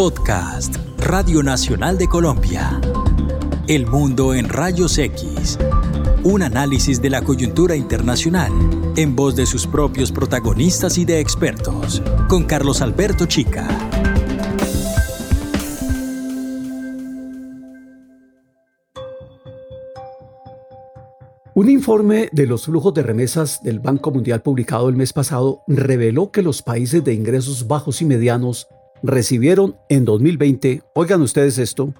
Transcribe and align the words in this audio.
Podcast, 0.00 0.76
Radio 0.96 1.42
Nacional 1.42 1.98
de 1.98 2.08
Colombia. 2.08 2.80
El 3.68 3.86
mundo 3.86 4.32
en 4.32 4.48
rayos 4.48 4.96
X. 4.96 5.58
Un 6.24 6.40
análisis 6.40 7.02
de 7.02 7.10
la 7.10 7.20
coyuntura 7.20 7.76
internacional 7.76 8.50
en 8.96 9.14
voz 9.14 9.36
de 9.36 9.44
sus 9.44 9.66
propios 9.66 10.10
protagonistas 10.10 10.96
y 10.96 11.04
de 11.04 11.20
expertos, 11.20 12.02
con 12.30 12.44
Carlos 12.44 12.80
Alberto 12.80 13.26
Chica. 13.26 13.68
Un 21.54 21.68
informe 21.68 22.30
de 22.32 22.46
los 22.46 22.64
flujos 22.64 22.94
de 22.94 23.02
remesas 23.02 23.62
del 23.62 23.80
Banco 23.80 24.10
Mundial 24.10 24.40
publicado 24.40 24.88
el 24.88 24.96
mes 24.96 25.12
pasado 25.12 25.62
reveló 25.66 26.30
que 26.30 26.40
los 26.40 26.62
países 26.62 27.04
de 27.04 27.12
ingresos 27.12 27.68
bajos 27.68 28.00
y 28.00 28.06
medianos 28.06 28.66
recibieron 29.02 29.76
en 29.88 30.04
2020, 30.04 30.82
oigan 30.94 31.22
ustedes 31.22 31.58
esto, 31.58 31.94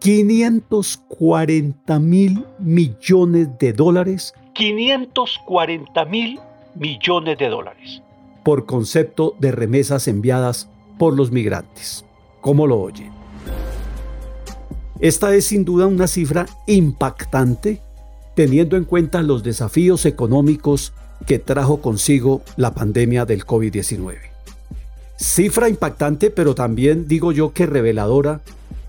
540 0.00 1.98
mil 1.98 2.44
millones 2.58 3.48
de 3.58 3.72
dólares. 3.72 4.32
540 4.54 6.04
mil 6.06 6.40
millones 6.74 7.38
de 7.38 7.48
dólares. 7.48 8.02
Por 8.44 8.66
concepto 8.66 9.36
de 9.38 9.52
remesas 9.52 10.08
enviadas 10.08 10.68
por 10.98 11.14
los 11.16 11.30
migrantes. 11.30 12.04
¿Cómo 12.40 12.66
lo 12.66 12.80
oyen? 12.80 13.12
Esta 15.00 15.34
es 15.34 15.46
sin 15.46 15.64
duda 15.64 15.86
una 15.86 16.06
cifra 16.06 16.46
impactante 16.66 17.80
teniendo 18.34 18.76
en 18.76 18.84
cuenta 18.84 19.22
los 19.22 19.42
desafíos 19.42 20.06
económicos 20.06 20.94
que 21.26 21.38
trajo 21.38 21.82
consigo 21.82 22.42
la 22.56 22.72
pandemia 22.72 23.26
del 23.26 23.44
COVID-19. 23.44 24.29
Cifra 25.20 25.68
impactante, 25.68 26.30
pero 26.30 26.54
también 26.54 27.06
digo 27.06 27.30
yo 27.30 27.52
que 27.52 27.66
reveladora, 27.66 28.40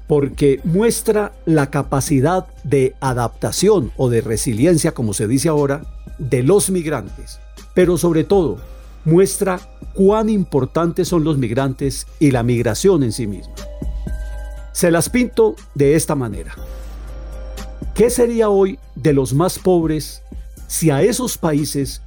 porque 0.07 0.61
muestra 0.63 1.33
la 1.45 1.69
capacidad 1.69 2.47
de 2.63 2.95
adaptación 3.01 3.91
o 3.97 4.09
de 4.09 4.21
resiliencia, 4.21 4.93
como 4.93 5.13
se 5.13 5.27
dice 5.27 5.49
ahora, 5.49 5.83
de 6.19 6.41
los 6.41 6.69
migrantes, 6.69 7.39
pero 7.73 7.97
sobre 7.97 8.23
todo 8.23 8.59
muestra 9.03 9.59
cuán 9.93 10.29
importantes 10.29 11.09
son 11.09 11.25
los 11.25 11.37
migrantes 11.37 12.07
y 12.17 12.31
la 12.31 12.43
migración 12.43 13.03
en 13.03 13.11
sí 13.11 13.27
misma. 13.27 13.53
Se 14.71 14.89
las 14.89 15.09
pinto 15.09 15.55
de 15.75 15.95
esta 15.95 16.15
manera. 16.15 16.55
¿Qué 17.93 18.09
sería 18.09 18.49
hoy 18.49 18.79
de 18.95 19.11
los 19.11 19.33
más 19.33 19.59
pobres 19.59 20.23
si 20.67 20.91
a 20.91 21.01
esos 21.01 21.37
países 21.37 22.01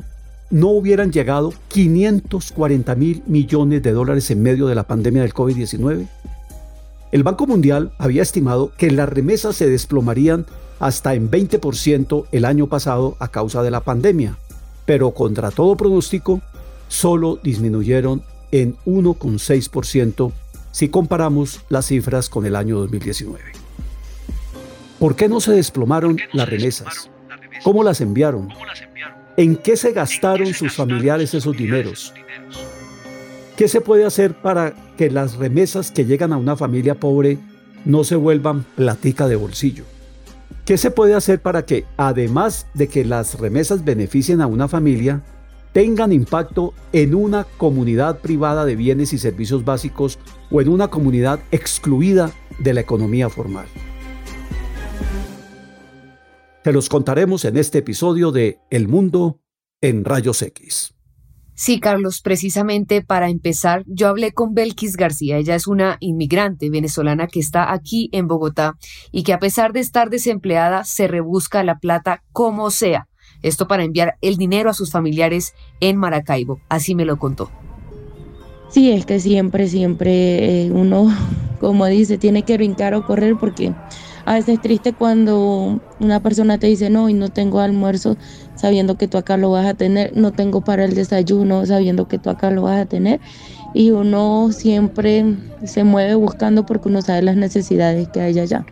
no 0.55 0.69
hubieran 0.69 1.11
llegado 1.11 1.53
540 1.67 2.95
mil 2.95 3.25
millones 3.27 3.83
de 3.83 3.91
dólares 3.91 4.31
en 4.31 4.41
medio 4.41 4.69
de 4.69 4.77
la 4.77 4.85
pandemia 4.85 5.23
del 5.23 5.35
COVID-19? 5.35 6.07
El 7.11 7.23
Banco 7.25 7.49
Mundial 7.49 7.93
había 7.99 8.23
estimado 8.23 8.71
que 8.79 8.93
las 8.93 9.09
remesas 9.09 9.57
se 9.57 9.69
desplomarían 9.69 10.47
hasta 10.79 11.15
en 11.15 11.29
20% 11.29 12.27
el 12.31 12.45
año 12.45 12.69
pasado 12.69 13.17
a 13.19 13.27
causa 13.33 13.65
de 13.65 13.73
la 13.73 13.81
pandemia, 13.81 14.39
pero 14.87 15.11
contra 15.11 15.51
todo 15.51 15.77
pronóstico, 15.77 16.41
solo 16.87 17.41
disminuyeron 17.43 18.23
en 18.53 18.77
1,6% 18.87 20.31
si 20.71 20.89
comparamos 20.89 21.63
las 21.69 21.87
cifras 21.87 22.29
con 22.29 22.47
el 22.47 22.55
año 22.55 22.79
2019. 22.79 23.43
¿Por 25.01 25.17
qué 25.17 25.29
no 25.29 25.41
se 25.41 25.51
desplomaron 25.51 26.17
las 26.33 26.49
remesas? 26.49 27.11
¿Cómo 27.65 27.83
las 27.83 28.01
enviaron? 28.01 28.51
¿En 29.37 29.57
qué 29.57 29.77
se 29.77 29.91
gastaron 29.91 30.55
sus 30.55 30.75
familiares 30.75 31.35
esos 31.35 31.57
dineros? 31.57 32.15
¿Qué 33.57 33.67
se 33.67 33.81
puede 33.81 34.05
hacer 34.05 34.35
para 34.35 34.75
que 34.97 35.11
las 35.11 35.37
remesas 35.37 35.91
que 35.91 36.05
llegan 36.05 36.33
a 36.33 36.37
una 36.37 36.57
familia 36.57 36.95
pobre 36.95 37.39
no 37.85 38.05
se 38.05 38.15
vuelvan 38.15 38.65
platica 38.77 39.27
de 39.27 39.35
bolsillo? 39.35 39.85
¿Qué 40.65 40.79
se 40.79 40.93
puede 40.93 41.15
hacer 41.15 41.43
para 41.43 41.65
que, 41.67 41.85
además 41.97 42.69
de 42.75 42.87
que 42.87 43.05
las 43.05 43.41
remesas 43.41 43.85
beneficien 43.85 44.41
a 44.41 44.47
una 44.47 44.69
familia, 44.69 45.23
tengan 45.73 46.13
impacto 46.13 46.73
en 46.93 47.17
una 47.17 47.45
comunidad 47.57 48.21
privada 48.21 48.65
de 48.65 48.77
bienes 48.77 49.13
y 49.13 49.19
servicios 49.19 49.65
básicos 49.65 50.21
o 50.53 50.61
en 50.61 50.69
una 50.69 50.89
comunidad 50.89 51.41
excluida 51.51 52.31
de 52.61 52.73
la 52.73 52.81
economía 52.81 53.29
formal? 53.29 53.67
Te 56.65 56.73
los 56.73 56.89
contaremos 56.89 57.45
en 57.45 57.59
este 57.59 57.81
episodio 57.81 58.33
de 58.33 58.59
El 58.71 58.89
Mundo 58.89 59.39
en 59.83 60.03
Rayos 60.03 60.41
X. 60.41 60.95
Sí, 61.53 61.79
Carlos, 61.79 62.23
precisamente 62.23 63.03
para 63.03 63.29
empezar, 63.29 63.85
yo 63.87 64.09
hablé 64.09 64.33
con 64.33 64.55
Belkis 64.55 64.97
García. 64.97 65.37
Ella 65.37 65.57
es 65.57 65.67
una 65.67 65.99
inmigrante 66.01 66.71
venezolana 66.71 67.27
que 67.27 67.39
está 67.39 67.71
aquí 67.71 68.09
en 68.13 68.29
Bogotá 68.29 68.79
y 69.13 69.25
que 69.25 69.35
a 69.35 69.39
pesar 69.39 69.75
de 69.75 69.81
estar 69.81 70.09
desempleada 70.09 70.85
se 70.85 71.07
rebusca 71.07 71.63
la 71.65 71.81
plata 71.81 72.25
como 72.33 72.71
sea. 72.71 73.09
Esto 73.43 73.69
para 73.69 73.85
enviar 73.85 74.15
el 74.23 74.39
dinero 74.39 74.71
a 74.71 74.75
sus 74.75 74.91
familiares 74.91 75.53
en 75.81 75.99
Maracaibo. 75.99 76.63
Así 76.71 76.95
me 76.95 77.05
lo 77.05 77.19
contó. 77.19 77.51
Sí, 78.71 78.91
es 78.91 79.05
que 79.05 79.21
siempre, 79.21 79.69
siempre 79.69 80.63
eh, 80.63 80.71
uno, 80.73 81.15
como 81.61 81.85
dice, 81.85 82.17
tiene 82.17 82.43
que 82.43 82.57
brincar 82.57 82.95
o 82.95 83.05
correr 83.05 83.37
porque 83.37 83.75
a 84.25 84.35
veces 84.35 84.55
es 84.55 84.61
triste 84.61 84.93
cuando 84.93 85.81
una 86.01 86.21
persona 86.21 86.59
te 86.59 86.67
dice, 86.67 86.91
no, 86.91 87.09
y 87.09 87.15
no 87.15 87.29
tengo 87.29 87.61
almuerzo 87.61 88.17
sabiendo 88.55 88.97
que 88.97 89.09
tú 89.09 89.19
acá 89.19 89.37
lo 89.37 89.51
vas 89.51 89.67
a 89.67 89.75
tener, 89.75 90.17
no 90.17 90.33
tengo 90.33 90.63
para 90.63 90.85
el 90.85 90.95
desayuno 90.95 91.67
sabiendo 91.67 92.09
que 92.09 92.19
tú 92.19 92.31
acá 92.31 92.51
lo 92.51 92.63
vas 92.63 92.81
a 92.81 92.87
tener. 92.87 93.21
Y 93.75 93.91
uno 93.91 94.51
siempre 94.53 95.25
se 95.65 95.83
mueve 95.83 96.15
buscando 96.15 96.65
porque 96.65 96.89
uno 96.89 97.03
sabe 97.03 97.23
las 97.23 97.37
necesidades 97.37 98.09
que 98.09 98.21
hay 98.21 98.39
allá. 98.39 98.65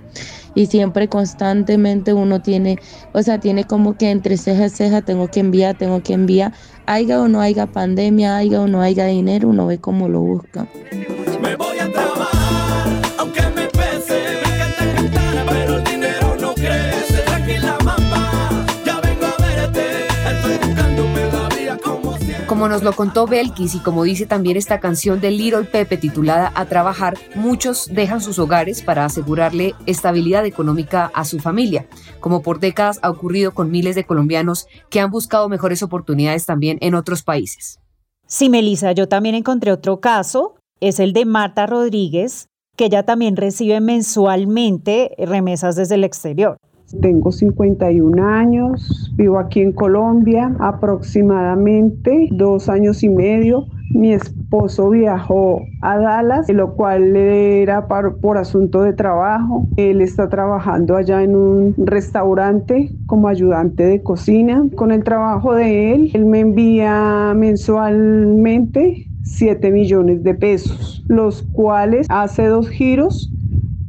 Y 0.54 0.66
siempre 0.66 1.08
constantemente 1.08 2.12
uno 2.12 2.40
tiene, 2.40 2.78
o 3.12 3.22
sea, 3.22 3.40
tiene 3.40 3.64
como 3.64 3.96
que 3.96 4.10
entre 4.10 4.36
ceja 4.36 4.66
y 4.66 4.70
ceja 4.70 5.02
tengo 5.02 5.28
que 5.28 5.40
enviar, 5.40 5.76
tengo 5.76 6.02
que 6.02 6.12
enviar, 6.12 6.52
haya 6.86 7.20
o 7.20 7.28
no 7.28 7.40
haya 7.40 7.66
pandemia, 7.66 8.36
haya 8.36 8.60
o 8.60 8.68
no 8.68 8.80
haya 8.80 9.06
dinero, 9.06 9.48
uno 9.48 9.66
ve 9.66 9.78
cómo 9.78 10.08
lo 10.08 10.20
busca. 10.20 10.68
Como 22.62 22.74
nos 22.74 22.84
lo 22.84 22.92
contó 22.92 23.26
Belkis 23.26 23.74
y 23.74 23.80
como 23.80 24.04
dice 24.04 24.24
también 24.24 24.56
esta 24.56 24.78
canción 24.78 25.20
de 25.20 25.32
Little 25.32 25.64
Pepe 25.64 25.96
titulada 25.96 26.52
A 26.54 26.66
Trabajar, 26.66 27.18
muchos 27.34 27.92
dejan 27.92 28.20
sus 28.20 28.38
hogares 28.38 28.82
para 28.82 29.04
asegurarle 29.04 29.74
estabilidad 29.86 30.46
económica 30.46 31.10
a 31.12 31.24
su 31.24 31.40
familia, 31.40 31.88
como 32.20 32.40
por 32.40 32.60
décadas 32.60 33.00
ha 33.02 33.10
ocurrido 33.10 33.50
con 33.50 33.72
miles 33.72 33.96
de 33.96 34.04
colombianos 34.04 34.68
que 34.90 35.00
han 35.00 35.10
buscado 35.10 35.48
mejores 35.48 35.82
oportunidades 35.82 36.46
también 36.46 36.78
en 36.82 36.94
otros 36.94 37.24
países. 37.24 37.80
Sí, 38.28 38.48
Melissa, 38.48 38.92
yo 38.92 39.08
también 39.08 39.34
encontré 39.34 39.72
otro 39.72 39.98
caso, 39.98 40.54
es 40.78 41.00
el 41.00 41.14
de 41.14 41.24
Marta 41.24 41.66
Rodríguez, 41.66 42.46
que 42.76 42.84
ella 42.84 43.02
también 43.02 43.34
recibe 43.36 43.80
mensualmente 43.80 45.16
remesas 45.18 45.74
desde 45.74 45.96
el 45.96 46.04
exterior. 46.04 46.58
Tengo 47.00 47.32
51 47.32 48.26
años, 48.26 49.12
vivo 49.16 49.38
aquí 49.38 49.60
en 49.60 49.72
Colombia 49.72 50.54
aproximadamente 50.58 52.28
dos 52.30 52.68
años 52.68 53.02
y 53.02 53.08
medio. 53.08 53.66
Mi 53.94 54.12
esposo 54.12 54.90
viajó 54.90 55.62
a 55.82 55.98
Dallas, 55.98 56.48
lo 56.48 56.74
cual 56.74 57.14
era 57.14 57.88
por, 57.88 58.38
asunto 58.38 58.82
de 58.82 58.92
trabajo. 58.92 59.66
Él 59.76 60.00
está 60.00 60.28
trabajando 60.28 60.96
allá 60.96 61.22
en 61.22 61.36
un 61.36 61.74
restaurante 61.78 62.90
como 63.06 63.28
ayudante 63.28 63.84
de 63.84 64.02
cocina. 64.02 64.64
Con 64.74 64.92
el 64.92 65.04
trabajo 65.04 65.54
de 65.54 65.94
él, 65.94 66.10
él 66.14 66.24
me 66.24 66.40
envía 66.40 67.32
mensualmente 67.36 69.06
7 69.24 69.70
millones 69.70 70.22
de 70.22 70.34
pesos, 70.34 71.04
los 71.08 71.42
cuales 71.42 72.06
hace 72.08 72.46
dos 72.46 72.68
giros 72.68 73.30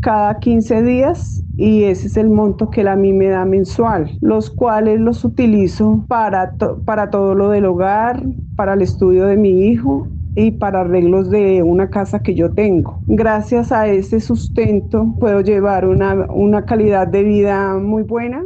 cada 0.03 0.37
15 0.39 0.83
días 0.83 1.43
y 1.55 1.85
ese 1.85 2.07
es 2.07 2.17
el 2.17 2.29
monto 2.29 2.69
que 2.69 2.81
él 2.81 2.89
a 2.89 2.95
mí 2.95 3.13
me 3.13 3.29
da 3.29 3.45
mensual, 3.45 4.11
los 4.19 4.49
cuales 4.51 4.99
los 4.99 5.23
utilizo 5.23 6.05
para, 6.09 6.55
para 6.85 7.09
todo 7.09 7.35
lo 7.35 7.49
del 7.49 7.65
hogar, 7.65 8.21
para 8.55 8.73
el 8.73 8.81
estudio 8.81 9.25
de 9.27 9.37
mi 9.37 9.67
hijo 9.67 10.09
y 10.35 10.51
para 10.51 10.81
arreglos 10.81 11.29
de 11.29 11.63
una 11.63 11.89
casa 11.89 12.21
que 12.21 12.35
yo 12.35 12.51
tengo. 12.53 13.01
Gracias 13.07 13.71
a 13.71 13.87
ese 13.87 14.19
sustento 14.19 15.15
puedo 15.19 15.41
llevar 15.41 15.87
una, 15.87 16.27
una 16.29 16.65
calidad 16.65 17.07
de 17.07 17.23
vida 17.23 17.77
muy 17.77 18.03
buena. 18.03 18.43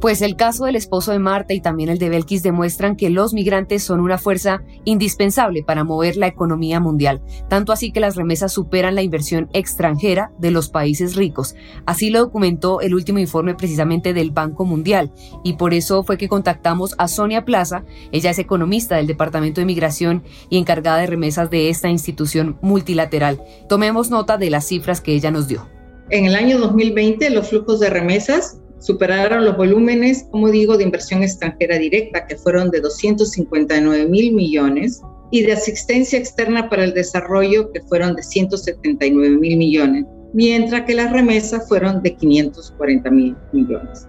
Pues 0.00 0.22
el 0.22 0.34
caso 0.34 0.64
del 0.64 0.76
esposo 0.76 1.12
de 1.12 1.18
Marta 1.18 1.52
y 1.52 1.60
también 1.60 1.90
el 1.90 1.98
de 1.98 2.08
Belkis 2.08 2.42
demuestran 2.42 2.96
que 2.96 3.10
los 3.10 3.34
migrantes 3.34 3.82
son 3.82 4.00
una 4.00 4.16
fuerza 4.16 4.62
indispensable 4.86 5.62
para 5.62 5.84
mover 5.84 6.16
la 6.16 6.26
economía 6.26 6.80
mundial, 6.80 7.20
tanto 7.50 7.70
así 7.70 7.92
que 7.92 8.00
las 8.00 8.16
remesas 8.16 8.50
superan 8.50 8.94
la 8.94 9.02
inversión 9.02 9.50
extranjera 9.52 10.32
de 10.38 10.52
los 10.52 10.70
países 10.70 11.16
ricos. 11.16 11.54
Así 11.84 12.08
lo 12.08 12.20
documentó 12.20 12.80
el 12.80 12.94
último 12.94 13.18
informe 13.18 13.54
precisamente 13.54 14.14
del 14.14 14.30
Banco 14.30 14.64
Mundial 14.64 15.12
y 15.44 15.54
por 15.54 15.74
eso 15.74 16.02
fue 16.02 16.16
que 16.16 16.30
contactamos 16.30 16.94
a 16.96 17.06
Sonia 17.06 17.44
Plaza, 17.44 17.84
ella 18.10 18.30
es 18.30 18.38
economista 18.38 18.96
del 18.96 19.06
Departamento 19.06 19.60
de 19.60 19.66
Migración 19.66 20.24
y 20.48 20.56
encargada 20.56 20.96
de 20.96 21.08
remesas 21.08 21.50
de 21.50 21.68
esta 21.68 21.90
institución 21.90 22.56
multilateral. 22.62 23.42
Tomemos 23.68 24.08
nota 24.08 24.38
de 24.38 24.48
las 24.48 24.66
cifras 24.66 25.02
que 25.02 25.12
ella 25.12 25.30
nos 25.30 25.46
dio. 25.46 25.68
En 26.08 26.24
el 26.24 26.36
año 26.36 26.58
2020 26.58 27.28
los 27.28 27.50
flujos 27.50 27.80
de 27.80 27.90
remesas 27.90 28.60
superaron 28.80 29.44
los 29.44 29.56
volúmenes, 29.56 30.26
como 30.30 30.50
digo, 30.50 30.76
de 30.76 30.84
inversión 30.84 31.22
extranjera 31.22 31.78
directa, 31.78 32.26
que 32.26 32.36
fueron 32.36 32.70
de 32.70 32.80
259 32.80 34.06
mil 34.06 34.34
millones, 34.34 35.02
y 35.30 35.42
de 35.42 35.52
asistencia 35.52 36.18
externa 36.18 36.68
para 36.68 36.84
el 36.84 36.92
desarrollo, 36.92 37.70
que 37.72 37.80
fueron 37.82 38.16
de 38.16 38.22
179 38.22 39.36
mil 39.36 39.56
millones, 39.56 40.04
mientras 40.32 40.82
que 40.82 40.94
las 40.94 41.12
remesas 41.12 41.68
fueron 41.68 42.02
de 42.02 42.16
540 42.16 43.10
mil 43.10 43.36
millones. 43.52 44.08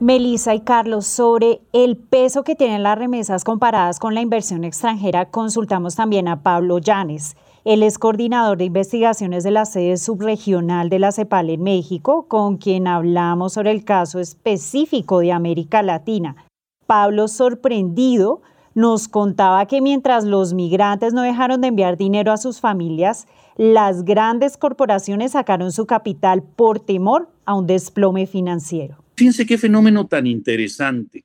Melissa 0.00 0.54
y 0.54 0.60
Carlos, 0.60 1.06
sobre 1.06 1.60
el 1.72 1.96
peso 1.96 2.44
que 2.44 2.54
tienen 2.54 2.84
las 2.84 2.96
remesas 2.96 3.42
comparadas 3.42 3.98
con 3.98 4.14
la 4.14 4.20
inversión 4.20 4.64
extranjera, 4.64 5.28
consultamos 5.30 5.96
también 5.96 6.28
a 6.28 6.42
Pablo 6.42 6.78
Llanes. 6.78 7.36
Él 7.64 7.82
es 7.82 7.98
coordinador 7.98 8.58
de 8.58 8.64
investigaciones 8.64 9.44
de 9.44 9.50
la 9.50 9.64
sede 9.64 9.96
subregional 9.96 10.88
de 10.88 10.98
la 10.98 11.12
CEPAL 11.12 11.50
en 11.50 11.62
México, 11.62 12.26
con 12.28 12.56
quien 12.56 12.86
hablamos 12.86 13.54
sobre 13.54 13.72
el 13.72 13.84
caso 13.84 14.20
específico 14.20 15.20
de 15.20 15.32
América 15.32 15.82
Latina. 15.82 16.36
Pablo, 16.86 17.28
sorprendido, 17.28 18.42
nos 18.74 19.08
contaba 19.08 19.66
que 19.66 19.80
mientras 19.80 20.24
los 20.24 20.54
migrantes 20.54 21.12
no 21.12 21.22
dejaron 21.22 21.60
de 21.60 21.68
enviar 21.68 21.96
dinero 21.96 22.32
a 22.32 22.36
sus 22.36 22.60
familias, 22.60 23.26
las 23.56 24.04
grandes 24.04 24.56
corporaciones 24.56 25.32
sacaron 25.32 25.72
su 25.72 25.84
capital 25.84 26.44
por 26.44 26.78
temor 26.78 27.28
a 27.44 27.54
un 27.54 27.66
desplome 27.66 28.26
financiero. 28.28 29.02
Fíjense 29.16 29.46
qué 29.46 29.58
fenómeno 29.58 30.06
tan 30.06 30.28
interesante, 30.28 31.24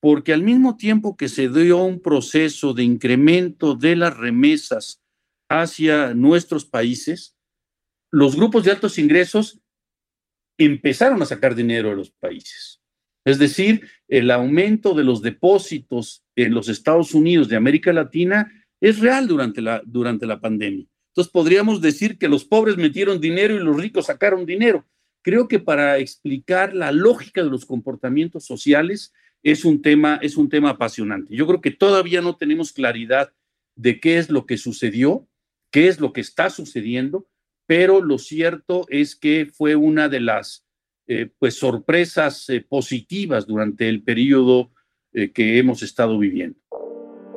porque 0.00 0.32
al 0.32 0.42
mismo 0.42 0.76
tiempo 0.76 1.14
que 1.14 1.28
se 1.28 1.50
dio 1.50 1.84
un 1.84 2.00
proceso 2.00 2.72
de 2.72 2.84
incremento 2.84 3.74
de 3.74 3.96
las 3.96 4.16
remesas 4.16 5.03
hacia 5.48 6.14
nuestros 6.14 6.64
países, 6.64 7.36
los 8.10 8.36
grupos 8.36 8.64
de 8.64 8.72
altos 8.72 8.98
ingresos 8.98 9.60
empezaron 10.58 11.20
a 11.22 11.26
sacar 11.26 11.54
dinero 11.54 11.90
de 11.90 11.96
los 11.96 12.10
países. 12.10 12.80
Es 13.24 13.38
decir, 13.38 13.88
el 14.08 14.30
aumento 14.30 14.94
de 14.94 15.04
los 15.04 15.22
depósitos 15.22 16.22
en 16.36 16.54
los 16.54 16.68
Estados 16.68 17.14
Unidos 17.14 17.48
de 17.48 17.56
América 17.56 17.92
Latina 17.92 18.52
es 18.80 19.00
real 19.00 19.26
durante 19.26 19.62
la, 19.62 19.82
durante 19.84 20.26
la 20.26 20.40
pandemia. 20.40 20.86
Entonces 21.08 21.32
podríamos 21.32 21.80
decir 21.80 22.18
que 22.18 22.28
los 22.28 22.44
pobres 22.44 22.76
metieron 22.76 23.20
dinero 23.20 23.54
y 23.54 23.60
los 23.60 23.76
ricos 23.76 24.06
sacaron 24.06 24.44
dinero. 24.44 24.86
Creo 25.22 25.48
que 25.48 25.58
para 25.58 25.98
explicar 25.98 26.74
la 26.74 26.92
lógica 26.92 27.42
de 27.42 27.50
los 27.50 27.64
comportamientos 27.64 28.44
sociales 28.44 29.14
es 29.42 29.64
un 29.64 29.80
tema, 29.80 30.18
es 30.20 30.36
un 30.36 30.48
tema 30.48 30.70
apasionante. 30.70 31.34
Yo 31.34 31.46
creo 31.46 31.60
que 31.60 31.70
todavía 31.70 32.20
no 32.20 32.36
tenemos 32.36 32.72
claridad 32.72 33.32
de 33.74 34.00
qué 34.00 34.18
es 34.18 34.28
lo 34.28 34.44
que 34.44 34.58
sucedió, 34.58 35.26
qué 35.74 35.88
es 35.88 35.98
lo 35.98 36.12
que 36.12 36.20
está 36.20 36.50
sucediendo, 36.50 37.26
pero 37.66 38.00
lo 38.00 38.18
cierto 38.18 38.86
es 38.90 39.16
que 39.16 39.44
fue 39.52 39.74
una 39.74 40.08
de 40.08 40.20
las 40.20 40.64
eh, 41.08 41.28
pues 41.36 41.58
sorpresas 41.58 42.48
eh, 42.48 42.60
positivas 42.60 43.44
durante 43.44 43.88
el 43.88 44.04
periodo 44.04 44.70
eh, 45.12 45.32
que 45.32 45.58
hemos 45.58 45.82
estado 45.82 46.16
viviendo. 46.16 46.60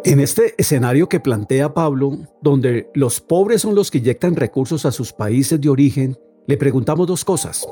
En 0.05 0.19
este 0.19 0.53
escenario 0.59 1.09
que 1.09 1.19
plantea 1.19 1.73
Pablo, 1.73 2.15
donde 2.39 2.91
los 2.93 3.21
pobres 3.21 3.63
son 3.63 3.73
los 3.73 3.89
que 3.89 3.97
inyectan 3.97 4.35
recursos 4.35 4.85
a 4.85 4.91
sus 4.91 5.13
países 5.13 5.59
de 5.59 5.69
origen, 5.69 6.15
le 6.45 6.57
preguntamos 6.57 7.07
dos 7.07 7.25
cosas. 7.25 7.67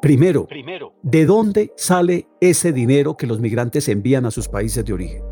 Primero, 0.00 0.46
Primero, 0.46 0.94
¿de 1.02 1.26
dónde 1.26 1.72
sale 1.76 2.26
ese 2.40 2.72
dinero 2.72 3.18
que 3.18 3.26
los 3.26 3.38
migrantes 3.38 3.86
envían 3.90 4.24
a 4.24 4.30
sus 4.30 4.48
países 4.48 4.82
de 4.82 4.94
origen? 4.94 5.22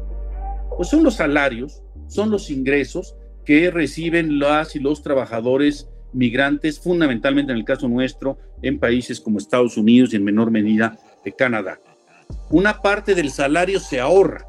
Pues 0.76 0.90
son 0.90 1.02
los 1.02 1.14
salarios, 1.14 1.82
son 2.06 2.28
los 2.28 2.50
ingresos 2.50 3.16
que 3.44 3.70
reciben 3.70 4.38
las 4.38 4.76
y 4.76 4.80
los 4.80 5.02
trabajadores 5.02 5.88
migrantes, 6.12 6.78
fundamentalmente 6.78 7.52
en 7.52 7.58
el 7.58 7.64
caso 7.64 7.88
nuestro, 7.88 8.38
en 8.62 8.78
países 8.78 9.20
como 9.20 9.38
Estados 9.38 9.76
Unidos 9.76 10.12
y 10.12 10.16
en 10.16 10.24
menor 10.24 10.50
medida 10.50 10.96
de 11.24 11.32
Canadá. 11.32 11.80
Una 12.50 12.80
parte 12.80 13.14
del 13.14 13.30
salario 13.30 13.80
se 13.80 14.00
ahorra 14.00 14.46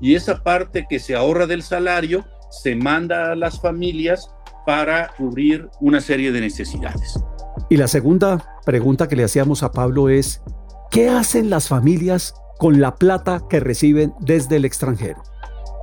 y 0.00 0.14
esa 0.14 0.42
parte 0.42 0.86
que 0.88 0.98
se 0.98 1.14
ahorra 1.14 1.46
del 1.46 1.62
salario 1.62 2.24
se 2.50 2.74
manda 2.74 3.32
a 3.32 3.36
las 3.36 3.60
familias 3.60 4.30
para 4.64 5.08
cubrir 5.16 5.68
una 5.80 6.00
serie 6.00 6.32
de 6.32 6.40
necesidades. 6.40 7.20
Y 7.68 7.76
la 7.76 7.88
segunda 7.88 8.60
pregunta 8.64 9.08
que 9.08 9.16
le 9.16 9.24
hacíamos 9.24 9.62
a 9.62 9.72
Pablo 9.72 10.08
es, 10.08 10.42
¿qué 10.90 11.08
hacen 11.08 11.50
las 11.50 11.68
familias 11.68 12.34
con 12.58 12.80
la 12.80 12.96
plata 12.96 13.42
que 13.48 13.60
reciben 13.60 14.14
desde 14.20 14.56
el 14.56 14.64
extranjero? 14.64 15.22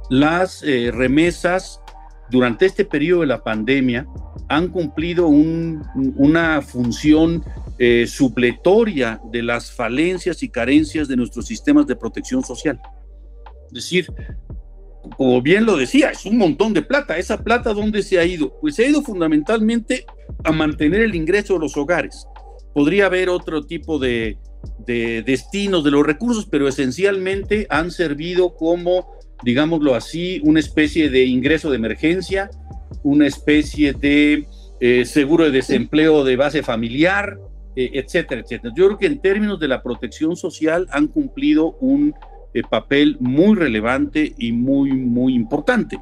Las 0.09 0.63
eh, 0.63 0.91
remesas 0.93 1.81
durante 2.29 2.65
este 2.65 2.85
periodo 2.85 3.21
de 3.21 3.27
la 3.27 3.43
pandemia 3.43 4.07
han 4.49 4.69
cumplido 4.69 5.27
una 5.27 6.61
función 6.61 7.43
eh, 7.79 8.05
supletoria 8.07 9.19
de 9.31 9.43
las 9.43 9.71
falencias 9.71 10.43
y 10.43 10.49
carencias 10.49 11.07
de 11.07 11.15
nuestros 11.15 11.45
sistemas 11.47 11.87
de 11.87 11.95
protección 11.95 12.43
social. 12.43 12.79
Es 13.67 13.73
decir, 13.73 14.07
como 15.17 15.41
bien 15.41 15.65
lo 15.65 15.75
decía, 15.77 16.11
es 16.11 16.25
un 16.25 16.37
montón 16.37 16.73
de 16.73 16.81
plata. 16.81 17.17
¿Esa 17.17 17.43
plata 17.43 17.73
dónde 17.73 18.03
se 18.03 18.19
ha 18.19 18.25
ido? 18.25 18.57
Pues 18.61 18.75
se 18.75 18.85
ha 18.85 18.89
ido 18.89 19.01
fundamentalmente 19.01 20.05
a 20.43 20.51
mantener 20.51 21.01
el 21.01 21.15
ingreso 21.15 21.53
de 21.53 21.59
los 21.59 21.75
hogares. 21.77 22.27
Podría 22.73 23.07
haber 23.07 23.29
otro 23.29 23.65
tipo 23.65 23.99
de, 23.99 24.37
de 24.85 25.23
destinos 25.23 25.83
de 25.83 25.91
los 25.91 26.05
recursos, 26.05 26.45
pero 26.45 26.67
esencialmente 26.67 27.67
han 27.69 27.91
servido 27.91 28.55
como 28.55 29.13
digámoslo 29.43 29.95
así, 29.95 30.41
una 30.43 30.59
especie 30.59 31.09
de 31.09 31.25
ingreso 31.25 31.69
de 31.69 31.77
emergencia, 31.77 32.49
una 33.03 33.27
especie 33.27 33.93
de 33.93 34.45
eh, 34.79 35.05
seguro 35.05 35.45
de 35.45 35.51
desempleo 35.51 36.23
de 36.23 36.35
base 36.35 36.63
familiar, 36.63 37.39
eh, 37.75 37.91
etcétera, 37.93 38.41
etcétera. 38.41 38.73
Yo 38.75 38.87
creo 38.87 38.97
que 38.97 39.05
en 39.07 39.19
términos 39.19 39.59
de 39.59 39.67
la 39.67 39.81
protección 39.81 40.35
social 40.35 40.87
han 40.91 41.07
cumplido 41.07 41.77
un 41.79 42.13
eh, 42.53 42.61
papel 42.69 43.17
muy 43.19 43.55
relevante 43.55 44.33
y 44.37 44.51
muy, 44.51 44.91
muy 44.91 45.33
importante. 45.33 45.99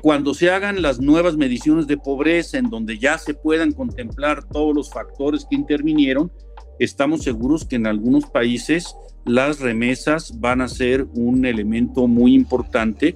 cuando 0.00 0.32
se 0.32 0.48
hagan 0.48 0.80
las 0.80 1.00
nuevas 1.00 1.36
mediciones 1.36 1.88
de 1.88 1.96
pobreza, 1.96 2.56
en 2.56 2.70
donde 2.70 2.98
ya 2.98 3.18
se 3.18 3.34
puedan 3.34 3.72
contemplar 3.72 4.44
todos 4.44 4.72
los 4.72 4.92
factores 4.92 5.44
que 5.44 5.56
intervinieron, 5.56 6.30
estamos 6.78 7.24
seguros 7.24 7.64
que 7.64 7.74
en 7.74 7.88
algunos 7.88 8.26
países 8.26 8.94
las 9.24 9.60
remesas 9.60 10.38
van 10.40 10.60
a 10.60 10.68
ser 10.68 11.06
un 11.14 11.44
elemento 11.44 12.06
muy 12.06 12.34
importante, 12.34 13.14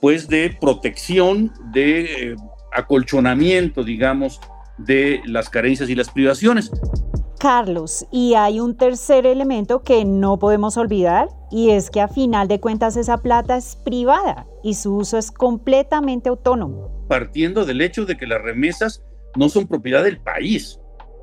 pues 0.00 0.28
de 0.28 0.56
protección, 0.60 1.52
de 1.72 2.32
eh, 2.32 2.36
acolchonamiento, 2.72 3.82
digamos, 3.82 4.40
de 4.76 5.20
las 5.24 5.48
carencias 5.48 5.90
y 5.90 5.94
las 5.94 6.10
privaciones. 6.10 6.70
Carlos, 7.38 8.04
y 8.10 8.34
hay 8.34 8.58
un 8.58 8.76
tercer 8.76 9.24
elemento 9.24 9.82
que 9.82 10.04
no 10.04 10.38
podemos 10.38 10.76
olvidar, 10.76 11.28
y 11.50 11.70
es 11.70 11.88
que 11.88 12.00
a 12.00 12.08
final 12.08 12.48
de 12.48 12.58
cuentas 12.58 12.96
esa 12.96 13.18
plata 13.18 13.56
es 13.56 13.76
privada 13.76 14.46
y 14.62 14.74
su 14.74 14.96
uso 14.96 15.18
es 15.18 15.30
completamente 15.30 16.28
autónomo. 16.28 17.06
Partiendo 17.08 17.64
del 17.64 17.80
hecho 17.80 18.04
de 18.06 18.16
que 18.16 18.26
las 18.26 18.42
remesas 18.42 19.04
no 19.36 19.48
son 19.48 19.68
propiedad 19.68 20.02
del 20.02 20.20
país, 20.20 20.80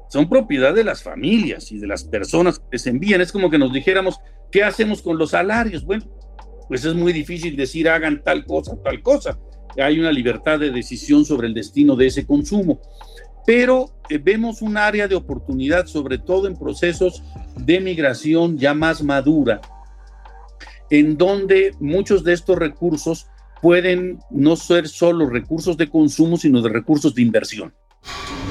son 0.09 0.29
propiedad 0.29 0.73
de 0.73 0.83
las 0.83 1.03
familias 1.03 1.71
y 1.71 1.79
de 1.79 1.87
las 1.87 2.03
personas 2.03 2.59
que 2.59 2.79
se 2.79 2.89
envían. 2.89 3.21
Es 3.21 3.31
como 3.31 3.49
que 3.49 3.57
nos 3.57 3.73
dijéramos, 3.73 4.17
¿qué 4.51 4.63
hacemos 4.63 5.01
con 5.01 5.17
los 5.17 5.31
salarios? 5.31 5.83
Bueno, 5.83 6.05
pues 6.67 6.85
es 6.85 6.93
muy 6.93 7.13
difícil 7.13 7.55
decir 7.55 7.89
hagan 7.89 8.23
tal 8.23 8.45
cosa, 8.45 8.75
tal 8.83 9.01
cosa. 9.01 9.37
Hay 9.77 9.99
una 9.99 10.11
libertad 10.11 10.59
de 10.59 10.71
decisión 10.71 11.25
sobre 11.25 11.47
el 11.47 11.53
destino 11.53 11.95
de 11.95 12.07
ese 12.07 12.25
consumo. 12.25 12.79
Pero 13.45 13.95
eh, 14.09 14.17
vemos 14.17 14.61
un 14.61 14.77
área 14.77 15.07
de 15.07 15.15
oportunidad, 15.15 15.85
sobre 15.85 16.17
todo 16.17 16.47
en 16.47 16.57
procesos 16.57 17.21
de 17.57 17.79
migración 17.79 18.57
ya 18.57 18.73
más 18.73 19.03
madura, 19.03 19.61
en 20.89 21.17
donde 21.17 21.75
muchos 21.79 22.23
de 22.23 22.33
estos 22.33 22.57
recursos 22.57 23.27
pueden 23.61 24.19
no 24.29 24.55
ser 24.55 24.87
solo 24.87 25.29
recursos 25.29 25.77
de 25.77 25.89
consumo, 25.89 26.37
sino 26.37 26.61
de 26.61 26.69
recursos 26.69 27.13
de 27.13 27.21
inversión. 27.21 27.73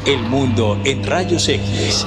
El 0.06 0.22
mundo 0.22 0.78
en 0.84 1.02
rayos 1.02 1.48
X. 1.48 2.06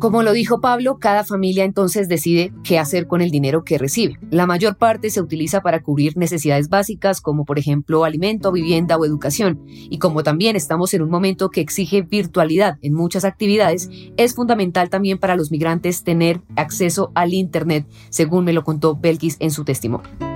Como 0.00 0.24
lo 0.24 0.32
dijo 0.32 0.60
Pablo, 0.60 0.98
cada 0.98 1.22
familia 1.22 1.62
entonces 1.62 2.08
decide 2.08 2.52
qué 2.64 2.80
hacer 2.80 3.06
con 3.06 3.20
el 3.20 3.30
dinero 3.30 3.62
que 3.62 3.78
recibe. 3.78 4.18
La 4.30 4.46
mayor 4.46 4.78
parte 4.78 5.10
se 5.10 5.20
utiliza 5.20 5.60
para 5.60 5.80
cubrir 5.80 6.16
necesidades 6.16 6.70
básicas 6.70 7.20
como 7.20 7.44
por 7.44 7.60
ejemplo 7.60 8.02
alimento, 8.02 8.50
vivienda 8.50 8.96
o 8.96 9.04
educación. 9.04 9.64
Y 9.68 9.98
como 9.98 10.24
también 10.24 10.56
estamos 10.56 10.92
en 10.92 11.02
un 11.02 11.10
momento 11.10 11.50
que 11.50 11.60
exige 11.60 12.02
virtualidad 12.02 12.78
en 12.82 12.94
muchas 12.94 13.24
actividades, 13.24 13.88
es 14.16 14.34
fundamental 14.34 14.90
también 14.90 15.18
para 15.18 15.36
los 15.36 15.52
migrantes 15.52 16.02
tener 16.02 16.42
acceso 16.56 17.12
al 17.14 17.32
Internet, 17.32 17.86
según 18.10 18.44
me 18.44 18.52
lo 18.52 18.64
contó 18.64 18.96
Belkis 18.96 19.36
en 19.38 19.52
su 19.52 19.62
testimonio. 19.62 20.31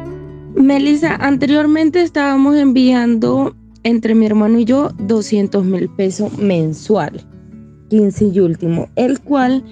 Melissa, 0.56 1.16
anteriormente 1.16 2.00
estábamos 2.00 2.56
enviando 2.56 3.54
entre 3.82 4.14
mi 4.14 4.24
hermano 4.24 4.58
y 4.58 4.64
yo 4.64 4.88
200 4.98 5.64
mil 5.64 5.88
pesos 5.90 6.36
mensual 6.38 7.20
15 7.90 8.30
y 8.32 8.40
último, 8.40 8.88
el 8.96 9.20
cual 9.20 9.62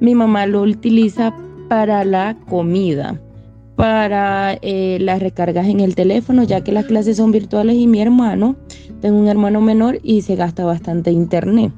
mi 0.00 0.16
mamá 0.16 0.46
lo 0.46 0.62
utiliza 0.62 1.32
para 1.68 2.04
la 2.04 2.36
comida, 2.48 3.20
para 3.76 4.58
eh, 4.62 4.98
las 5.00 5.20
recargas 5.20 5.68
en 5.68 5.78
el 5.78 5.94
teléfono, 5.94 6.42
ya 6.42 6.62
que 6.62 6.72
las 6.72 6.86
clases 6.86 7.18
son 7.18 7.30
virtuales 7.30 7.76
y 7.76 7.86
mi 7.86 8.00
hermano, 8.00 8.56
tengo 9.00 9.18
un 9.18 9.28
hermano 9.28 9.60
menor 9.60 10.00
y 10.02 10.22
se 10.22 10.34
gasta 10.34 10.64
bastante 10.64 11.12
internet. 11.12 11.72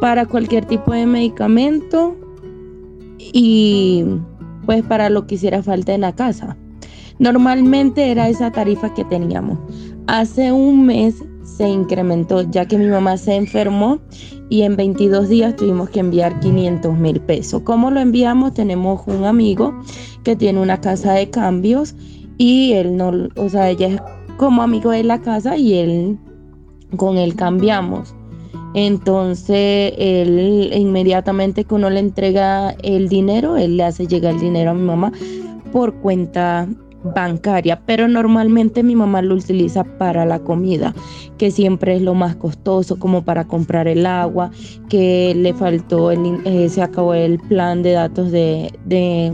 Para 0.00 0.26
cualquier 0.26 0.64
tipo 0.64 0.92
de 0.92 1.06
medicamento 1.06 2.16
y 3.18 4.04
pues 4.64 4.84
para 4.84 5.10
lo 5.10 5.26
que 5.26 5.34
hiciera 5.34 5.62
falta 5.62 5.92
en 5.92 6.02
la 6.02 6.14
casa. 6.14 6.56
Normalmente 7.18 8.10
era 8.10 8.28
esa 8.28 8.50
tarifa 8.50 8.94
que 8.94 9.04
teníamos. 9.04 9.58
Hace 10.06 10.52
un 10.52 10.86
mes 10.86 11.16
se 11.42 11.68
incrementó 11.68 12.42
ya 12.42 12.66
que 12.66 12.78
mi 12.78 12.86
mamá 12.86 13.16
se 13.16 13.34
enfermó 13.34 13.98
y 14.48 14.62
en 14.62 14.76
22 14.76 15.28
días 15.28 15.56
tuvimos 15.56 15.90
que 15.90 16.00
enviar 16.00 16.38
500 16.40 16.96
mil 16.96 17.20
pesos. 17.20 17.62
¿Cómo 17.62 17.90
lo 17.90 18.00
enviamos? 18.00 18.54
Tenemos 18.54 19.02
un 19.06 19.24
amigo 19.24 19.74
que 20.22 20.36
tiene 20.36 20.60
una 20.60 20.80
casa 20.80 21.12
de 21.12 21.28
cambios 21.30 21.94
y 22.38 22.72
él 22.74 22.96
no, 22.96 23.12
o 23.36 23.48
sea, 23.48 23.68
ella 23.70 23.88
es 23.88 24.00
como 24.36 24.62
amigo 24.62 24.90
de 24.90 25.02
la 25.02 25.20
casa 25.20 25.56
y 25.56 25.74
él, 25.74 26.18
con 26.96 27.18
él 27.18 27.34
cambiamos. 27.34 28.14
Entonces, 28.74 29.92
él 29.98 30.70
inmediatamente 30.72 31.64
que 31.64 31.74
uno 31.74 31.90
le 31.90 32.00
entrega 32.00 32.70
el 32.82 33.08
dinero, 33.08 33.56
él 33.56 33.76
le 33.76 33.84
hace 33.84 34.06
llegar 34.06 34.34
el 34.34 34.40
dinero 34.40 34.70
a 34.70 34.74
mi 34.74 34.82
mamá 34.82 35.12
por 35.72 35.94
cuenta 35.94 36.68
bancaria, 37.02 37.80
pero 37.86 38.08
normalmente 38.08 38.82
mi 38.82 38.96
mamá 38.96 39.22
lo 39.22 39.34
utiliza 39.34 39.84
para 39.84 40.24
la 40.24 40.40
comida, 40.40 40.94
que 41.36 41.50
siempre 41.50 41.96
es 41.96 42.02
lo 42.02 42.14
más 42.14 42.36
costoso, 42.36 42.98
como 42.98 43.24
para 43.24 43.46
comprar 43.46 43.88
el 43.88 44.06
agua, 44.06 44.50
que 44.88 45.34
le 45.36 45.54
faltó, 45.54 46.10
eh, 46.10 46.68
se 46.68 46.82
acabó 46.82 47.14
el 47.14 47.38
plan 47.38 47.82
de 47.82 47.92
datos 47.92 48.32
de, 48.32 48.72
de, 48.84 49.32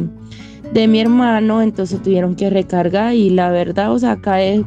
de, 0.73 0.89
mi 0.89 1.01
hermano, 1.01 1.63
entonces 1.63 2.03
tuvieron 2.03 2.35
que 2.35 2.51
recargar 2.51 3.15
y 3.15 3.31
la 3.31 3.51
verdad, 3.51 3.93
o 3.93 3.99
sea, 3.99 4.13
acá 4.13 4.43
es 4.43 4.63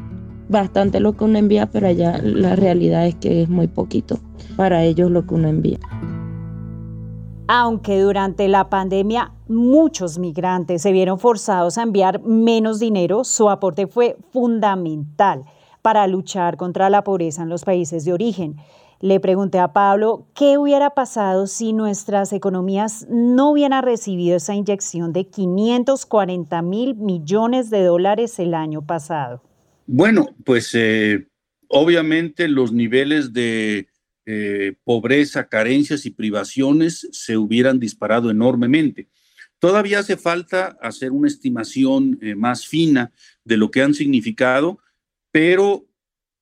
bastante 0.50 1.00
lo 1.00 1.14
que 1.14 1.26
uno 1.26 1.38
envía, 1.38 1.68
pero 1.68 1.88
allá 1.88 2.20
la 2.24 2.56
realidad 2.56 3.06
es 3.06 3.16
que 3.16 3.44
es 3.44 3.50
muy 3.50 3.68
poquito 3.68 4.20
para 4.56 4.84
ellos 4.84 5.12
lo 5.12 5.26
que 5.26 5.36
uno 5.36 5.50
envía. 5.50 5.80
Aunque 7.50 8.02
durante 8.02 8.50
la 8.50 8.70
pandemia 8.70 9.32
muchos 9.48 10.20
migrantes 10.20 10.82
se 10.82 10.92
vieron 10.92 11.18
forzados 11.18 11.78
a 11.78 11.84
enviar 11.84 12.22
menos 12.22 12.80
dinero, 12.80 13.24
su 13.24 13.50
aporte 13.50 13.88
fue 13.88 14.18
fundamental 14.34 15.46
para 15.82 16.06
luchar 16.08 16.58
contra 16.58 16.90
la 16.90 17.06
pobreza 17.06 17.44
en 17.44 17.50
los 17.50 17.64
países 17.64 18.04
de 18.04 18.12
origen. 18.12 18.58
Le 19.00 19.22
pregunté 19.22 19.60
a 19.60 19.72
Pablo 19.72 20.28
qué 20.36 20.58
hubiera 20.58 20.90
pasado 20.90 21.48
si 21.48 21.72
nuestras 21.72 22.34
economías 22.34 23.08
no 23.10 23.52
hubieran 23.52 23.84
recibido 23.84 24.36
esa 24.36 24.54
inyección 24.54 25.14
de 25.14 25.28
540 25.28 26.62
mil 26.64 26.96
millones 26.96 27.70
de 27.70 27.84
dólares 27.84 28.40
el 28.40 28.56
año 28.56 28.86
pasado. 28.86 29.42
Bueno, 29.86 30.28
pues 30.44 30.72
eh, 30.74 31.28
obviamente 31.70 32.50
los 32.50 32.74
niveles 32.74 33.32
de 33.32 33.88
eh, 34.30 34.74
pobreza, 34.84 35.48
carencias 35.48 36.06
y 36.06 36.10
privaciones 36.12 37.08
se 37.14 37.38
hubieran 37.38 37.80
disparado 37.80 38.30
enormemente. 38.30 39.08
Todavía 39.58 40.00
hace 40.00 40.18
falta 40.18 40.78
hacer 40.82 41.14
una 41.14 41.30
estimación 41.30 42.20
eh, 42.22 42.36
más 42.36 42.68
fina 42.68 43.14
de 43.46 43.56
lo 43.56 43.72
que 43.72 43.82
han 43.82 43.94
significado, 43.94 44.80
pero 45.32 45.88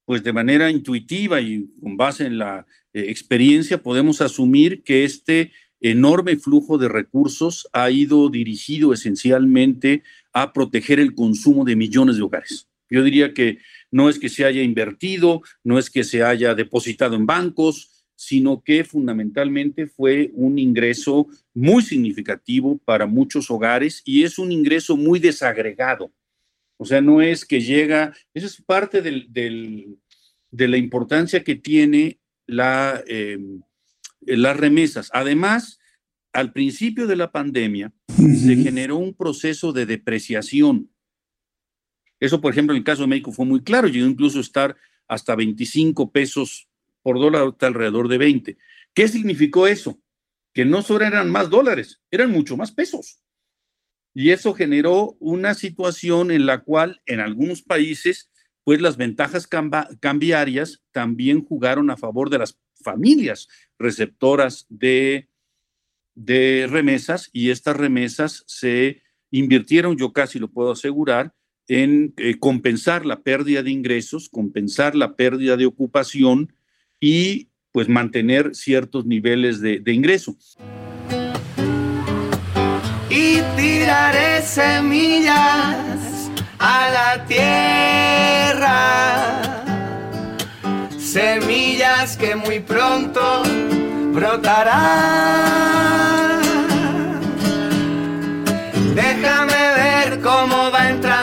pues 0.04 0.24
de 0.24 0.34
manera 0.34 0.72
intuitiva 0.72 1.42
y 1.42 1.68
con 1.80 1.96
base 1.96 2.25
en 2.25 2.39
la 2.39 2.65
eh, 2.92 3.06
experiencia 3.10 3.84
podemos 3.84 4.20
asumir 4.20 4.82
que 4.82 5.04
este 5.04 5.51
enorme 5.80 6.38
flujo 6.38 6.80
de 6.80 6.89
recursos 6.89 7.70
ha 7.72 7.92
ido 7.92 8.30
dirigido 8.30 8.94
esencialmente 8.94 10.01
a 10.34 10.54
proteger 10.54 11.00
el 11.00 11.13
consumo 11.13 11.65
de 11.65 11.75
millones 11.75 12.18
de 12.18 12.24
hogares. 12.24 12.68
Yo 12.89 13.04
diría 13.04 13.32
que 13.36 13.60
no 13.92 14.10
es 14.10 14.20
que 14.20 14.30
se 14.30 14.46
haya 14.46 14.62
invertido, 14.62 15.42
no 15.63 15.80
es 15.80 15.89
que 15.89 16.04
se 16.04 16.24
haya 16.24 16.56
depositado 16.56 17.15
en 17.15 17.25
bancos, 17.25 18.06
sino 18.15 18.63
que 18.63 18.84
fundamentalmente 18.84 19.88
fue 19.88 20.32
un 20.34 20.58
ingreso 20.58 21.27
muy 21.54 21.84
significativo 21.84 22.77
para 22.86 23.06
muchos 23.06 23.51
hogares 23.51 24.01
y 24.06 24.24
es 24.24 24.39
un 24.39 24.51
ingreso 24.51 24.96
muy 24.96 25.20
desagregado. 25.20 26.12
O 26.77 26.86
sea, 26.86 27.01
no 27.01 27.22
es 27.22 27.46
que 27.46 27.62
llega, 27.62 28.13
eso 28.34 28.48
es 28.48 28.62
parte 28.62 29.01
de 29.01 30.68
la 30.68 30.77
importancia 30.77 31.44
que 31.44 31.56
tiene 31.56 32.20
la, 32.48 33.04
em, 33.08 33.62
las 34.22 34.58
remesas. 34.58 35.10
Además, 35.13 35.80
al 36.34 36.51
principio 36.51 37.08
de 37.08 37.15
la 37.15 37.32
pandemia 37.32 37.94
se 38.08 38.56
generó 38.58 38.98
un 38.98 39.13
proceso 39.13 39.72
de 39.72 39.86
depreciación 39.86 40.89
eso, 42.19 42.41
por 42.41 42.51
ejemplo, 42.51 42.74
en 42.74 42.79
el 42.79 42.84
caso 42.84 43.01
de 43.01 43.07
México 43.07 43.31
fue 43.31 43.45
muy 43.45 43.63
claro, 43.63 43.88
llegó 43.88 44.07
incluso 44.07 44.38
a 44.38 44.41
estar 44.41 44.75
hasta 45.07 45.36
25 45.36 46.12
pesos 46.12 46.69
por 47.01 47.19
dólar, 47.19 47.48
hasta 47.48 47.67
alrededor 47.67 48.07
de 48.07 48.17
20. 48.17 48.57
¿Qué 48.93 49.07
significó 49.07 49.67
eso? 49.67 50.00
Que 50.53 50.65
no 50.65 50.81
solo 50.81 51.05
eran 51.05 51.29
más 51.29 51.50
dólares, 51.50 52.01
eran 52.10 52.31
mucho 52.31 52.57
más 52.57 52.72
pesos. 52.72 53.19
Y 54.13 54.31
eso 54.31 54.53
generó 54.53 55.17
una 55.19 55.53
situación 55.53 56.31
en 56.31 56.45
la 56.45 56.63
cual 56.63 57.01
en 57.05 57.19
algunos 57.19 57.62
países, 57.62 58.31
pues 58.63 58.81
las 58.81 58.95
ventajas 58.95 59.48
cambiarias 60.00 60.81
también 60.91 61.43
jugaron 61.43 61.89
a 61.89 61.98
favor 61.98 62.29
de 62.29 62.39
las 62.39 62.57
familias 62.81 63.50
receptoras 63.77 64.65
de, 64.69 65.29
de 66.15 66.67
remesas 66.69 67.29
y 67.34 67.50
estas 67.50 67.75
remesas 67.75 68.45
se 68.48 69.01
invirtieron, 69.31 69.98
yo 69.98 70.13
casi 70.13 70.39
lo 70.39 70.50
puedo 70.50 70.72
asegurar, 70.72 71.34
en 71.67 72.13
eh, 72.17 72.38
compensar 72.39 73.05
la 73.05 73.22
pérdida 73.22 73.63
de 73.63 73.72
ingresos, 73.72 74.29
compensar 74.29 74.95
la 74.95 75.15
pérdida 75.15 75.57
de 75.57 75.65
ocupación 75.65 76.53
y 77.00 77.50
pues 77.72 77.89
mantener 77.89 78.55
ciertos 78.55 79.05
niveles 79.05 79.60
de, 79.62 79.79
de 79.79 79.93
ingreso. 79.93 80.38
Y 83.10 83.39
tiraré 83.55 84.41
semillas 84.41 86.31
a 86.60 86.89
la 86.89 87.25
tierra, 87.25 88.63
semillas 90.98 92.15
que 92.17 92.36
muy 92.36 92.60
pronto 92.60 93.43
brotarán. 94.13 95.25
Déjame 98.95 99.74
ver 99.75 100.22
cómo 100.22 100.72
va 100.72 100.86
por 100.86 100.95
mis 100.95 101.14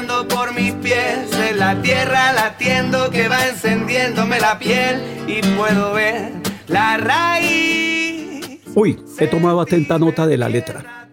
en 1.02 1.58
la 1.58 1.80
tierra 1.82 2.32
latiendo 2.32 3.10
que 3.10 3.28
va 3.28 3.48
encendiéndome 3.48 4.40
la 4.40 4.58
piel 4.58 5.00
y 5.26 5.40
puedo 5.56 5.92
ver 5.92 6.32
la 6.68 6.96
raíz. 6.96 8.60
Uy, 8.74 8.98
he 9.18 9.26
tomado 9.26 9.60
atenta 9.60 9.98
nota 9.98 10.26
de 10.26 10.38
la 10.38 10.48
letra. 10.48 11.08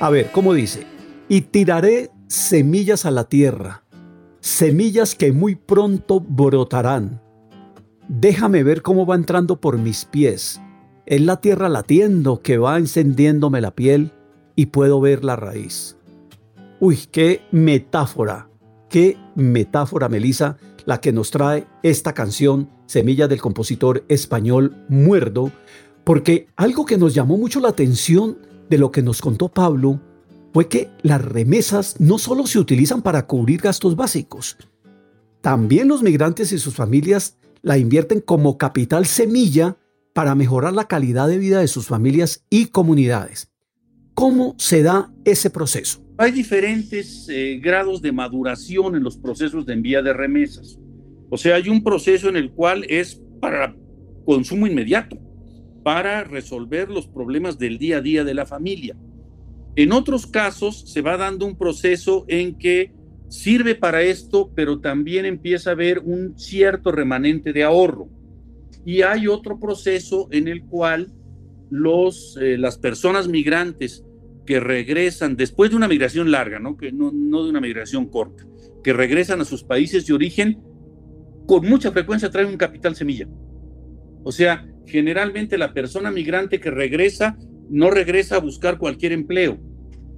A 0.00 0.10
ver, 0.10 0.30
¿cómo 0.30 0.54
dice? 0.54 0.86
Y 1.28 1.42
tiraré 1.42 2.10
semillas 2.28 3.06
a 3.06 3.10
la 3.10 3.24
tierra, 3.24 3.84
semillas 4.40 5.14
que 5.14 5.32
muy 5.32 5.54
pronto 5.54 6.20
brotarán. 6.20 7.20
Déjame 8.08 8.62
ver 8.62 8.82
cómo 8.82 9.06
va 9.06 9.14
entrando 9.14 9.60
por 9.60 9.78
mis 9.78 10.04
pies. 10.04 10.60
Es 11.06 11.20
la 11.20 11.40
tierra 11.40 11.68
latiendo 11.68 12.42
que 12.42 12.58
va 12.58 12.78
encendiéndome 12.78 13.60
la 13.60 13.72
piel 13.72 14.12
y 14.54 14.66
puedo 14.66 15.00
ver 15.00 15.24
la 15.24 15.36
raíz. 15.36 15.96
Uy, 16.80 16.98
qué 17.10 17.42
metáfora, 17.50 18.48
qué 18.92 19.16
metáfora, 19.34 20.10
Melisa, 20.10 20.58
la 20.84 21.00
que 21.00 21.12
nos 21.12 21.30
trae 21.30 21.66
esta 21.82 22.12
canción, 22.12 22.68
Semilla 22.86 23.26
del 23.26 23.40
compositor 23.40 24.04
español 24.08 24.84
Muerdo, 24.90 25.50
porque 26.04 26.48
algo 26.56 26.84
que 26.84 26.98
nos 26.98 27.14
llamó 27.14 27.38
mucho 27.38 27.58
la 27.58 27.70
atención 27.70 28.36
de 28.68 28.76
lo 28.76 28.92
que 28.92 29.00
nos 29.02 29.22
contó 29.22 29.48
Pablo 29.48 29.98
fue 30.52 30.68
que 30.68 30.90
las 31.00 31.24
remesas 31.24 31.98
no 32.00 32.18
solo 32.18 32.46
se 32.46 32.58
utilizan 32.58 33.00
para 33.00 33.26
cubrir 33.26 33.62
gastos 33.62 33.96
básicos, 33.96 34.58
también 35.40 35.88
los 35.88 36.02
migrantes 36.02 36.52
y 36.52 36.58
sus 36.58 36.74
familias 36.74 37.38
la 37.62 37.78
invierten 37.78 38.20
como 38.20 38.58
capital 38.58 39.06
semilla 39.06 39.78
para 40.12 40.34
mejorar 40.34 40.74
la 40.74 40.86
calidad 40.86 41.28
de 41.28 41.38
vida 41.38 41.60
de 41.60 41.68
sus 41.68 41.86
familias 41.86 42.44
y 42.50 42.66
comunidades. 42.66 43.51
¿Cómo 44.22 44.54
se 44.56 44.84
da 44.84 45.12
ese 45.24 45.50
proceso? 45.50 46.00
Hay 46.16 46.30
diferentes 46.30 47.28
eh, 47.28 47.58
grados 47.60 48.00
de 48.00 48.12
maduración 48.12 48.94
en 48.94 49.02
los 49.02 49.16
procesos 49.16 49.66
de 49.66 49.72
envía 49.72 50.00
de 50.00 50.12
remesas. 50.12 50.78
O 51.28 51.36
sea, 51.36 51.56
hay 51.56 51.68
un 51.68 51.82
proceso 51.82 52.28
en 52.28 52.36
el 52.36 52.52
cual 52.52 52.84
es 52.88 53.20
para 53.40 53.74
consumo 54.24 54.68
inmediato, 54.68 55.18
para 55.82 56.22
resolver 56.22 56.88
los 56.88 57.08
problemas 57.08 57.58
del 57.58 57.78
día 57.78 57.96
a 57.96 58.00
día 58.00 58.22
de 58.22 58.34
la 58.34 58.46
familia. 58.46 58.96
En 59.74 59.90
otros 59.90 60.28
casos 60.28 60.84
se 60.86 61.00
va 61.00 61.16
dando 61.16 61.44
un 61.44 61.58
proceso 61.58 62.24
en 62.28 62.56
que 62.56 62.94
sirve 63.28 63.74
para 63.74 64.02
esto, 64.02 64.52
pero 64.54 64.78
también 64.78 65.24
empieza 65.24 65.70
a 65.70 65.72
haber 65.72 65.98
un 65.98 66.38
cierto 66.38 66.92
remanente 66.92 67.52
de 67.52 67.64
ahorro. 67.64 68.08
Y 68.86 69.02
hay 69.02 69.26
otro 69.26 69.58
proceso 69.58 70.28
en 70.30 70.46
el 70.46 70.64
cual 70.66 71.12
los, 71.70 72.38
eh, 72.40 72.56
las 72.56 72.78
personas 72.78 73.26
migrantes 73.26 74.04
que 74.52 74.60
regresan 74.60 75.34
después 75.34 75.70
de 75.70 75.76
una 75.76 75.88
migración 75.88 76.30
larga, 76.30 76.58
¿no? 76.58 76.76
Que 76.76 76.92
no, 76.92 77.10
no 77.10 77.42
de 77.42 77.48
una 77.48 77.60
migración 77.62 78.04
corta, 78.10 78.44
que 78.84 78.92
regresan 78.92 79.40
a 79.40 79.46
sus 79.46 79.64
países 79.64 80.06
de 80.06 80.12
origen, 80.12 80.60
con 81.46 81.66
mucha 81.66 81.90
frecuencia 81.90 82.28
traen 82.28 82.48
un 82.48 82.58
capital 82.58 82.94
semilla. 82.94 83.26
O 84.22 84.30
sea, 84.30 84.68
generalmente 84.84 85.56
la 85.56 85.72
persona 85.72 86.10
migrante 86.10 86.60
que 86.60 86.70
regresa 86.70 87.38
no 87.70 87.90
regresa 87.90 88.36
a 88.36 88.40
buscar 88.40 88.76
cualquier 88.76 89.12
empleo. 89.12 89.58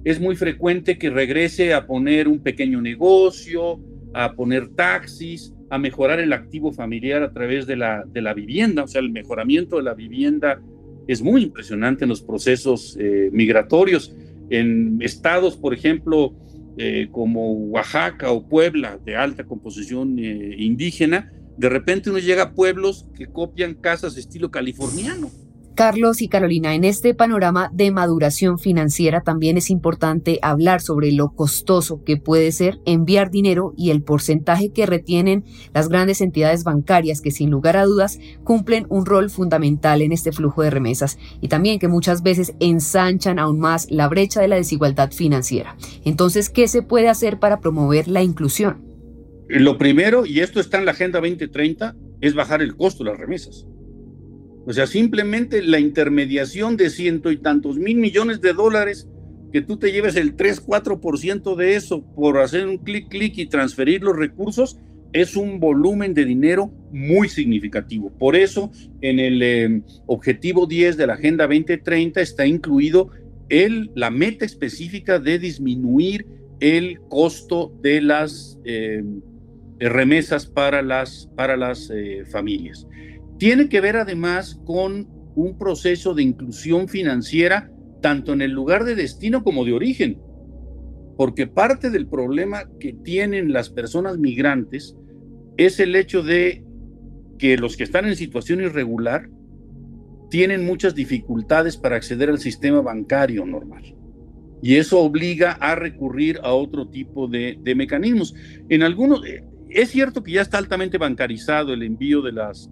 Es 0.03 0.19
muy 0.19 0.35
frecuente 0.35 0.97
que 0.97 1.09
regrese 1.09 1.73
a 1.73 1.87
poner 1.87 2.27
un 2.27 2.43
pequeño 2.43 2.81
negocio, 2.81 3.79
a 4.13 4.33
poner 4.33 4.67
taxis, 4.75 5.53
a 5.69 5.77
mejorar 5.77 6.19
el 6.19 6.33
activo 6.33 6.73
familiar 6.73 7.23
a 7.23 7.31
través 7.31 7.67
de 7.67 7.77
la, 7.77 8.03
de 8.05 8.21
la 8.21 8.33
vivienda. 8.33 8.83
O 8.83 8.87
sea, 8.87 8.99
el 8.99 9.11
mejoramiento 9.11 9.77
de 9.77 9.83
la 9.83 9.93
vivienda 9.93 10.61
es 11.07 11.21
muy 11.21 11.43
impresionante 11.43 12.03
en 12.03 12.09
los 12.09 12.21
procesos 12.21 12.97
eh, 12.99 13.29
migratorios. 13.31 14.13
En 14.49 15.01
estados, 15.01 15.57
por 15.57 15.73
ejemplo, 15.73 16.35
eh, 16.77 17.07
como 17.11 17.53
Oaxaca 17.69 18.31
o 18.31 18.47
Puebla, 18.47 18.99
de 19.03 19.15
alta 19.15 19.45
composición 19.45 20.19
eh, 20.19 20.55
indígena, 20.57 21.31
de 21.57 21.69
repente 21.69 22.09
uno 22.09 22.19
llega 22.19 22.43
a 22.43 22.53
pueblos 22.53 23.07
que 23.15 23.27
copian 23.27 23.75
casas 23.75 24.17
estilo 24.17 24.51
californiano. 24.51 25.31
Carlos 25.75 26.21
y 26.21 26.29
Carolina, 26.29 26.73
en 26.73 26.85
este 26.85 27.13
panorama 27.13 27.69
de 27.73 27.91
maduración 27.91 28.57
financiera 28.59 29.21
también 29.21 29.57
es 29.57 29.69
importante 29.69 30.39
hablar 30.41 30.79
sobre 30.79 31.11
lo 31.11 31.33
costoso 31.33 32.01
que 32.05 32.15
puede 32.15 32.53
ser 32.53 32.79
enviar 32.85 33.29
dinero 33.29 33.73
y 33.75 33.89
el 33.89 34.01
porcentaje 34.01 34.71
que 34.71 34.85
retienen 34.85 35.43
las 35.73 35.89
grandes 35.89 36.21
entidades 36.21 36.63
bancarias 36.63 37.19
que 37.19 37.31
sin 37.31 37.49
lugar 37.49 37.75
a 37.75 37.83
dudas 37.83 38.19
cumplen 38.45 38.85
un 38.87 39.05
rol 39.05 39.29
fundamental 39.29 40.01
en 40.01 40.13
este 40.13 40.31
flujo 40.31 40.63
de 40.63 40.69
remesas 40.69 41.17
y 41.41 41.49
también 41.49 41.77
que 41.77 41.89
muchas 41.89 42.23
veces 42.23 42.53
ensanchan 42.61 43.37
aún 43.37 43.59
más 43.59 43.91
la 43.91 44.07
brecha 44.07 44.39
de 44.39 44.47
la 44.47 44.55
desigualdad 44.55 45.11
financiera. 45.11 45.75
Entonces, 46.05 46.49
¿qué 46.49 46.69
se 46.69 46.83
puede 46.83 47.09
hacer 47.09 47.37
para 47.37 47.59
promover 47.59 48.07
la 48.07 48.23
inclusión? 48.23 48.81
Lo 49.49 49.77
primero, 49.77 50.25
y 50.25 50.39
esto 50.39 50.61
está 50.61 50.79
en 50.79 50.85
la 50.85 50.91
Agenda 50.91 51.19
2030, 51.19 51.95
es 52.21 52.33
bajar 52.33 52.61
el 52.61 52.77
costo 52.77 53.03
de 53.03 53.09
las 53.09 53.19
remesas. 53.19 53.67
O 54.65 54.73
sea, 54.73 54.87
simplemente 54.87 55.61
la 55.61 55.79
intermediación 55.79 56.75
de 56.75 56.89
ciento 56.89 57.31
y 57.31 57.37
tantos 57.37 57.77
mil 57.77 57.97
millones 57.97 58.41
de 58.41 58.53
dólares, 58.53 59.07
que 59.51 59.61
tú 59.61 59.77
te 59.77 59.91
lleves 59.91 60.15
el 60.15 60.35
3, 60.35 60.65
4% 60.65 61.55
de 61.55 61.75
eso 61.75 62.03
por 62.15 62.39
hacer 62.39 62.67
un 62.67 62.77
clic, 62.77 63.07
clic 63.09 63.37
y 63.37 63.45
transferir 63.45 64.03
los 64.03 64.17
recursos, 64.17 64.77
es 65.13 65.37
un 65.37 65.61
volumen 65.61 66.13
de 66.13 66.25
dinero 66.25 66.73
muy 66.91 67.29
significativo. 67.29 68.11
Por 68.17 68.35
eso, 68.35 68.69
en 68.99 69.19
el 69.19 69.41
eh, 69.41 69.81
objetivo 70.07 70.65
10 70.65 70.97
de 70.97 71.07
la 71.07 71.13
Agenda 71.13 71.47
2030 71.47 72.19
está 72.19 72.45
incluido 72.45 73.11
el, 73.47 73.91
la 73.95 74.09
meta 74.09 74.43
específica 74.43 75.19
de 75.19 75.39
disminuir 75.39 76.25
el 76.59 76.99
costo 77.07 77.73
de 77.81 78.01
las 78.01 78.59
eh, 78.65 79.03
remesas 79.79 80.47
para 80.47 80.81
las, 80.81 81.29
para 81.35 81.55
las 81.55 81.89
eh, 81.93 82.23
familias. 82.25 82.85
Tiene 83.37 83.69
que 83.69 83.81
ver 83.81 83.97
además 83.97 84.59
con 84.65 85.07
un 85.35 85.57
proceso 85.57 86.13
de 86.13 86.23
inclusión 86.23 86.87
financiera 86.87 87.71
tanto 88.01 88.33
en 88.33 88.41
el 88.41 88.51
lugar 88.51 88.83
de 88.85 88.95
destino 88.95 89.43
como 89.43 89.65
de 89.65 89.73
origen, 89.73 90.19
porque 91.17 91.47
parte 91.47 91.89
del 91.89 92.07
problema 92.07 92.69
que 92.79 92.93
tienen 92.93 93.51
las 93.51 93.69
personas 93.69 94.17
migrantes 94.17 94.95
es 95.57 95.79
el 95.79 95.95
hecho 95.95 96.21
de 96.21 96.63
que 97.37 97.57
los 97.57 97.77
que 97.77 97.83
están 97.83 98.05
en 98.05 98.15
situación 98.15 98.61
irregular 98.61 99.29
tienen 100.29 100.65
muchas 100.65 100.95
dificultades 100.95 101.77
para 101.77 101.95
acceder 101.95 102.29
al 102.29 102.39
sistema 102.39 102.81
bancario 102.81 103.45
normal. 103.45 103.95
Y 104.61 104.75
eso 104.75 104.99
obliga 104.99 105.51
a 105.53 105.75
recurrir 105.75 106.39
a 106.43 106.53
otro 106.53 106.87
tipo 106.87 107.27
de, 107.27 107.59
mecanismos. 107.75 108.33
En 108.69 108.83
algunos, 108.83 109.21
es 109.75 109.89
cierto 109.91 110.23
que 110.23 110.31
ya 110.31 110.41
está 110.41 110.57
altamente 110.57 110.97
bancarizado 110.97 111.73
el 111.73 111.83
envío 111.83 112.21
de 112.21 112.31
las, 112.31 112.69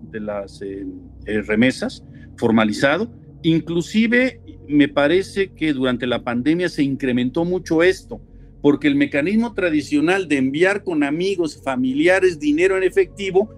eh, 0.62 0.86
eh, 1.26 1.42
remesas, 1.42 2.02
formalizado. 2.38 3.12
Inclusive 3.42 4.40
me 4.70 4.88
parece 4.88 5.52
que 5.52 5.74
durante 5.74 6.08
la 6.08 6.24
pandemia 6.24 6.70
se 6.70 6.82
incrementó 6.82 7.44
mucho 7.44 7.84
esto, 7.84 8.22
porque 8.62 8.88
el 8.88 8.96
mecanismo 8.96 9.54
tradicional 9.54 10.30
de 10.30 10.38
enviar 10.38 10.86
con 10.86 11.04
amigos, 11.04 11.62
familiares 11.62 12.40
dinero 12.40 12.78
en 12.78 12.84
efectivo, 12.84 13.50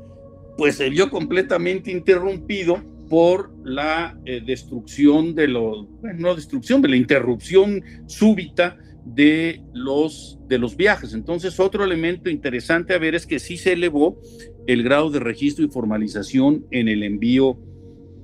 pues 0.57 0.77
se 0.77 0.89
vio 0.89 1.11
completamente 1.11 1.91
interrumpido 1.91 2.81
por 3.07 3.51
la 3.63 4.19
eh, 4.25 4.41
destrucción 4.43 5.35
de 5.35 5.49
los, 5.49 5.85
no 6.15 6.33
destrucción, 6.33 6.81
de 6.81 6.87
la 6.87 6.95
interrupción 6.95 7.83
súbita 8.07 8.75
de 9.05 9.61
los, 9.73 10.39
de 10.47 10.57
los 10.57 10.75
viajes. 10.75 11.13
Entonces, 11.13 11.59
otro 11.59 11.83
elemento 11.83 12.29
interesante 12.29 12.93
a 12.93 12.97
ver 12.97 13.15
es 13.15 13.25
que 13.25 13.39
sí 13.39 13.57
se 13.57 13.73
elevó 13.73 14.19
el 14.67 14.83
grado 14.83 15.11
de 15.11 15.19
registro 15.19 15.63
y 15.63 15.69
formalización 15.69 16.65
en 16.71 16.87
el 16.87 17.03
envío, 17.03 17.57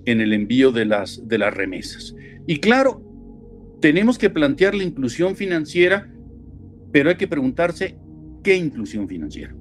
en 0.06 0.22
el 0.22 0.34
envío 0.34 0.72
de, 0.72 0.86
las, 0.86 1.28
de 1.28 1.38
las 1.38 1.54
remesas. 1.54 2.16
Y 2.48 2.58
claro, 2.58 3.04
tenemos 3.80 4.18
que 4.18 4.30
plantear 4.30 4.74
la 4.74 4.84
inclusión 4.84 5.36
financiera, 5.36 6.12
pero 6.92 7.10
hay 7.10 7.16
que 7.16 7.28
preguntarse 7.28 7.98
qué 8.44 8.56
inclusión 8.56 9.08
financiera. 9.08 9.56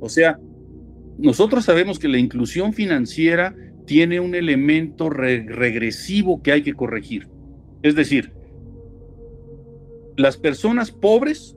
O 0.00 0.08
sea, 0.08 0.38
nosotros 1.18 1.64
sabemos 1.64 1.98
que 1.98 2.08
la 2.08 2.18
inclusión 2.18 2.72
financiera 2.72 3.54
tiene 3.86 4.20
un 4.20 4.34
elemento 4.34 5.10
regresivo 5.10 6.42
que 6.42 6.52
hay 6.52 6.62
que 6.62 6.72
corregir. 6.72 7.28
Es 7.82 7.94
decir, 7.94 8.32
las 10.16 10.36
personas 10.36 10.90
pobres 10.90 11.56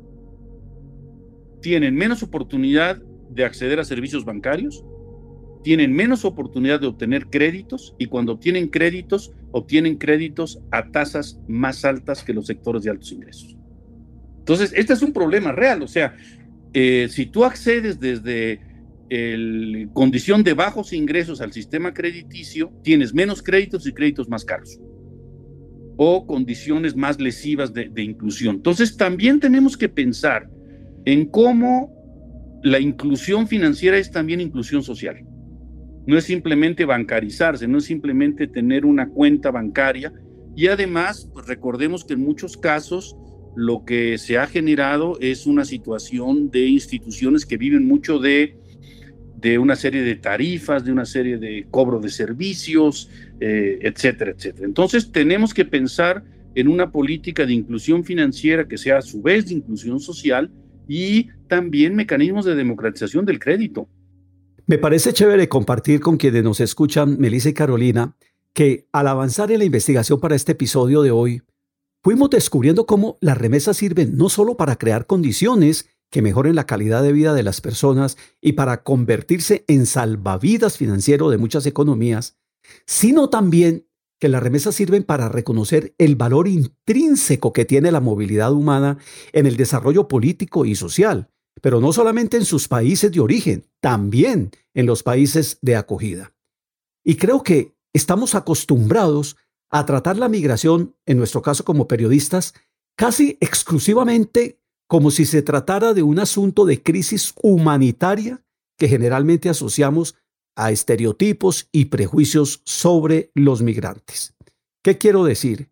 tienen 1.62 1.96
menos 1.96 2.24
oportunidad 2.24 3.02
de 3.30 3.46
acceder 3.46 3.80
a 3.80 3.84
servicios 3.84 4.26
bancarios, 4.26 4.84
tienen 5.63 5.93
menos 5.93 6.24
oportunidad 6.24 6.80
de 6.80 6.88
obtener 6.88 7.28
créditos 7.28 7.96
y 7.98 8.06
cuando 8.06 8.34
obtienen 8.34 8.70
créditos, 8.70 9.34
obtienen 9.52 9.98
créditos 9.98 10.60
a 10.72 10.91
tasas 10.91 11.39
más 11.48 11.84
altas 11.84 12.24
que 12.24 12.34
los 12.34 12.48
sectores 12.48 12.84
de 12.84 12.91
altos 12.91 13.12
ingresos. 13.12 13.58
Entonces, 14.39 14.72
este 14.76 14.93
es 14.93 15.02
un 15.02 15.12
problema 15.12 15.52
real, 15.52 15.84
o 15.84 15.88
sea, 15.88 16.15
eh, 16.74 17.08
si 17.10 17.26
tú 17.26 17.43
accedes 17.43 18.00
desde 18.00 18.62
el, 19.10 19.89
condición 19.93 20.43
de 20.43 20.54
bajos 20.54 20.93
ingresos 20.93 21.41
al 21.41 21.52
sistema 21.52 21.93
crediticio, 21.93 22.72
tienes 22.84 23.13
menos 23.13 23.41
créditos 23.41 23.86
y 23.88 23.93
créditos 23.93 24.30
más 24.30 24.46
caros 24.46 24.80
o 25.97 26.25
condiciones 26.25 26.95
más 26.95 27.19
lesivas 27.19 27.73
de, 27.73 27.91
inclusión. 28.01 28.57
Entonces, 28.57 28.95
también 28.95 29.39
tenemos 29.39 29.75
que 29.75 29.89
pensar 29.89 30.49
en 31.05 31.25
cómo 31.25 31.91
la 32.63 32.79
inclusión 32.79 33.47
financiera 33.47 33.97
es 33.97 34.12
también 34.12 34.39
inclusión 34.39 34.83
social. 34.83 35.25
No 36.05 36.17
es 36.17 36.25
simplemente 36.25 36.86
bancarizarse, 36.86 37.67
no 37.67 37.79
es 37.79 37.86
simplemente 37.86 38.47
tener 38.47 38.86
una 38.86 39.10
cuenta 39.10 39.51
bancaria. 39.51 40.13
Y 40.55 40.67
además, 40.67 41.29
pues 41.33 41.47
recordemos 41.47 42.05
que 42.05 42.13
en 42.13 42.21
muchos 42.21 42.55
casos 42.55 43.17
lo 43.55 43.83
que 43.83 44.19
se 44.19 44.38
ha 44.38 44.45
generado 44.45 45.17
es 45.19 45.47
una 45.47 45.65
situación 45.65 46.51
de 46.51 46.67
instituciones 46.67 47.45
que 47.45 47.57
viven 47.57 47.88
mucho 47.88 48.19
de 48.19 48.55
de 49.38 49.58
una 49.58 49.76
serie 49.76 50.02
de 50.02 50.15
tarifas, 50.15 50.84
de 50.84 50.91
una 50.91 51.06
serie 51.06 51.38
de 51.38 51.67
cobro 51.69 52.00
de 52.00 52.10
servicios, 52.10 53.10
eh, 53.39 53.80
etcétera, 53.82 54.32
etcétera. 54.32 54.65
Entonces 54.65 55.12
tenemos 55.12 55.54
que 55.54 55.65
pensar 55.65 56.23
en 56.56 56.67
una 56.67 56.91
política 56.91 57.45
de 57.45 57.54
inclusión 57.54 58.04
financiera 58.04 58.67
que 58.67 58.78
sea 58.78 58.97
a 58.97 59.02
su 59.02 59.21
vez 59.21 59.47
de 59.47 59.54
inclusión 59.56 60.00
social 60.00 60.52
y 60.88 61.28
también 61.47 61.95
mecanismos 61.95 62.45
de 62.45 62.56
democratización 62.56 63.26
del 63.26 63.39
crédito. 63.39 63.88
Me 64.65 64.78
parece 64.78 65.13
chévere 65.13 65.47
compartir 65.47 66.00
con 66.00 66.17
quienes 66.17 66.43
nos 66.43 66.60
escuchan, 66.60 67.17
Melissa 67.19 67.50
y 67.50 67.54
Carolina, 67.54 68.17
que 68.54 68.88
al 68.91 69.08
avanzar 69.08 69.52
en 69.52 69.60
la 69.60 69.65
investigación 69.65 70.19
para 70.19 70.36
este 70.36 70.54
episodio 70.54 71.04
de 71.04 71.12
hoy, 71.12 71.41
fuimos 72.02 72.32
descubriendo 72.32 72.88
cómo 72.88 73.17
las 73.21 73.38
remesas 73.38 73.78
sirven 73.78 74.17
no 74.17 74.30
solo 74.30 74.58
para 74.58 74.78
crear 74.78 75.06
condiciones 75.06 75.88
que 76.10 76.22
mejoren 76.22 76.56
la 76.56 76.65
calidad 76.65 77.04
de 77.04 77.12
vida 77.12 77.34
de 77.34 77.43
las 77.43 77.62
personas 77.62 78.17
y 78.41 78.54
para 78.54 78.84
convertirse 78.84 79.65
en 79.67 79.86
salvavidas 79.86 80.78
financiero 80.78 81.30
de 81.30 81.38
muchas 81.38 81.65
economías, 81.65 82.38
sino 82.86 83.30
también 83.30 83.88
que 84.20 84.30
las 84.30 84.41
remesas 84.41 84.76
sirven 84.76 85.04
para 85.04 85.30
reconocer 85.30 85.93
el 85.98 86.15
valor 86.15 86.48
intrínseco 86.48 87.54
que 87.54 87.65
tiene 87.65 87.91
la 87.91 88.00
movilidad 88.00 88.52
humana 88.52 88.98
en 89.32 89.46
el 89.46 89.58
desarrollo 89.58 90.08
político 90.08 90.65
y 90.65 90.76
social, 90.76 91.30
pero 91.62 91.82
no 91.82 91.93
solamente 91.93 92.38
en 92.38 92.46
sus 92.46 92.67
países 92.67 93.12
de 93.12 93.20
origen, 93.20 93.65
también 93.80 94.52
en 94.74 94.86
los 94.86 95.04
países 95.04 95.60
de 95.62 95.76
acogida. 95.76 96.34
Y 97.04 97.15
creo 97.15 97.43
que 97.43 97.76
estamos 97.93 98.36
acostumbrados 98.36 99.38
a 99.70 99.86
tratar 99.86 100.17
la 100.17 100.30
migración, 100.30 100.96
en 101.06 101.17
nuestro 101.17 101.41
caso 101.41 101.63
como 101.63 101.88
periodistas, 101.88 102.54
casi 102.96 103.38
exclusivamente 103.39 104.60
como 104.88 105.12
si 105.12 105.26
se 105.26 105.41
tratara 105.41 105.93
de 105.93 106.04
un 106.04 106.19
asunto 106.19 106.65
de 106.65 106.82
crisis 106.82 107.34
humanitaria 107.41 108.43
que 108.78 108.88
generalmente 108.88 109.50
asociamos 109.50 110.15
a 110.56 110.71
estereotipos 110.71 111.69
y 111.71 111.86
prejuicios 111.86 112.62
sobre 112.65 113.32
los 113.36 113.62
migrantes. 113.62 114.34
¿Qué 114.84 114.97
quiero 114.97 115.23
decir? 115.23 115.69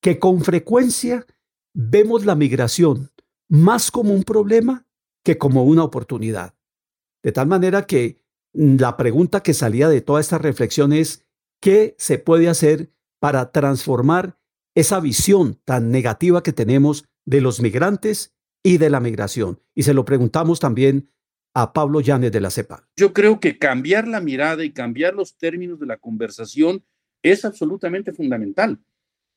Que 0.00 0.18
con 0.18 0.42
frecuencia 0.42 1.26
vemos 1.74 2.24
la 2.24 2.34
migración 2.34 3.10
más 3.48 3.90
como 3.90 4.14
un 4.14 4.22
problema 4.22 4.86
que 5.24 5.38
como 5.38 5.64
una 5.64 5.84
oportunidad. 5.84 6.54
De 7.22 7.32
tal 7.32 7.46
manera 7.46 7.86
que 7.86 8.22
la 8.52 8.96
pregunta 8.96 9.42
que 9.42 9.54
salía 9.54 9.88
de 9.88 10.00
toda 10.00 10.20
esta 10.20 10.38
reflexión 10.38 10.92
es, 10.92 11.26
¿qué 11.60 11.94
se 11.98 12.18
puede 12.18 12.48
hacer 12.48 12.92
para 13.20 13.52
transformar 13.52 14.38
esa 14.74 15.00
visión 15.00 15.60
tan 15.64 15.90
negativa 15.90 16.42
que 16.42 16.52
tenemos 16.52 17.04
de 17.24 17.40
los 17.40 17.60
migrantes 17.60 18.34
y 18.62 18.78
de 18.78 18.90
la 18.90 19.00
migración? 19.00 19.60
Y 19.74 19.82
se 19.82 19.94
lo 19.94 20.04
preguntamos 20.04 20.60
también 20.60 21.10
a 21.54 21.72
Pablo 21.72 22.00
Llanes 22.00 22.32
de 22.32 22.40
la 22.40 22.50
CEPAL. 22.50 22.84
Yo 22.96 23.12
creo 23.12 23.40
que 23.40 23.58
cambiar 23.58 24.08
la 24.08 24.20
mirada 24.20 24.64
y 24.64 24.72
cambiar 24.72 25.14
los 25.14 25.36
términos 25.36 25.78
de 25.78 25.86
la 25.86 25.98
conversación 25.98 26.84
es 27.22 27.44
absolutamente 27.44 28.12
fundamental, 28.12 28.78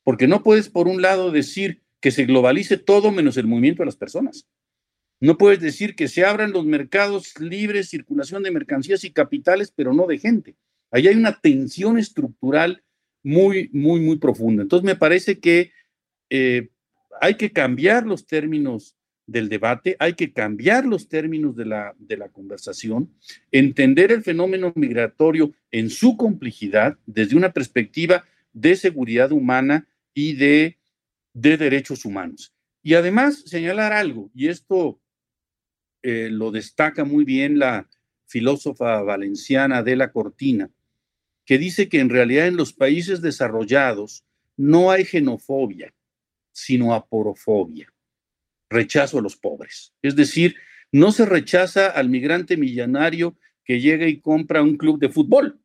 porque 0.02 0.26
no 0.26 0.42
puedes, 0.42 0.68
por 0.68 0.88
un 0.88 1.02
lado, 1.02 1.30
decir 1.30 1.82
que 2.00 2.10
se 2.10 2.24
globalice 2.24 2.76
todo 2.78 3.12
menos 3.12 3.36
el 3.36 3.46
movimiento 3.46 3.82
de 3.82 3.86
las 3.86 3.96
personas. 3.96 4.46
No 5.20 5.38
puedes 5.38 5.60
decir 5.60 5.94
que 5.94 6.08
se 6.08 6.24
abran 6.24 6.52
los 6.52 6.66
mercados 6.66 7.38
libres, 7.40 7.88
circulación 7.88 8.42
de 8.42 8.50
mercancías 8.50 9.04
y 9.04 9.12
capitales, 9.12 9.72
pero 9.74 9.94
no 9.94 10.06
de 10.06 10.18
gente. 10.18 10.56
Ahí 10.90 11.08
hay 11.08 11.16
una 11.16 11.40
tensión 11.40 11.98
estructural 11.98 12.82
muy, 13.22 13.70
muy, 13.72 14.00
muy 14.00 14.18
profunda. 14.18 14.62
Entonces, 14.62 14.84
me 14.84 14.94
parece 14.94 15.40
que 15.40 15.72
eh, 16.30 16.68
hay 17.20 17.36
que 17.36 17.50
cambiar 17.52 18.06
los 18.06 18.26
términos 18.26 18.94
del 19.26 19.48
debate, 19.48 19.96
hay 19.98 20.14
que 20.14 20.32
cambiar 20.32 20.86
los 20.86 21.08
términos 21.08 21.56
de 21.56 21.66
la, 21.66 21.94
de 21.98 22.16
la 22.16 22.28
conversación, 22.28 23.12
entender 23.50 24.12
el 24.12 24.22
fenómeno 24.22 24.72
migratorio 24.76 25.52
en 25.70 25.90
su 25.90 26.16
complejidad 26.16 26.96
desde 27.06 27.36
una 27.36 27.52
perspectiva 27.52 28.24
de 28.52 28.76
seguridad 28.76 29.32
humana 29.32 29.86
y 30.14 30.34
de, 30.34 30.78
de 31.34 31.56
derechos 31.56 32.04
humanos. 32.04 32.52
Y 32.82 32.94
además 32.94 33.42
señalar 33.46 33.92
algo, 33.92 34.30
y 34.32 34.46
esto 34.48 35.00
eh, 36.02 36.28
lo 36.30 36.52
destaca 36.52 37.04
muy 37.04 37.24
bien 37.24 37.58
la 37.58 37.88
filósofa 38.26 39.02
valenciana 39.02 39.82
de 39.82 39.96
la 39.96 40.12
Cortina, 40.12 40.70
que 41.44 41.58
dice 41.58 41.88
que 41.88 41.98
en 41.98 42.10
realidad 42.10 42.46
en 42.46 42.56
los 42.56 42.72
países 42.72 43.20
desarrollados 43.20 44.24
no 44.56 44.90
hay 44.90 45.04
xenofobia, 45.04 45.92
sino 46.52 46.94
aporofobia 46.94 47.92
rechazo 48.70 49.18
a 49.18 49.22
los 49.22 49.36
pobres. 49.36 49.92
Es 50.02 50.16
decir, 50.16 50.56
no 50.92 51.12
se 51.12 51.26
rechaza 51.26 51.88
al 51.88 52.08
migrante 52.08 52.56
millonario 52.56 53.36
que 53.64 53.80
llega 53.80 54.06
y 54.06 54.20
compra 54.20 54.62
un 54.62 54.76
club 54.76 54.98
de 54.98 55.08
fútbol 55.08 55.60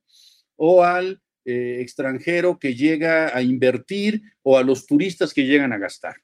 o 0.55 0.83
al 0.83 1.21
eh, 1.45 1.77
extranjero 1.81 2.59
que 2.59 2.75
llega 2.75 3.35
a 3.35 3.41
invertir 3.41 4.21
o 4.43 4.57
a 4.57 4.63
los 4.63 4.85
turistas 4.85 5.33
que 5.33 5.45
llegan 5.45 5.73
a 5.73 5.77
gastar. 5.77 6.15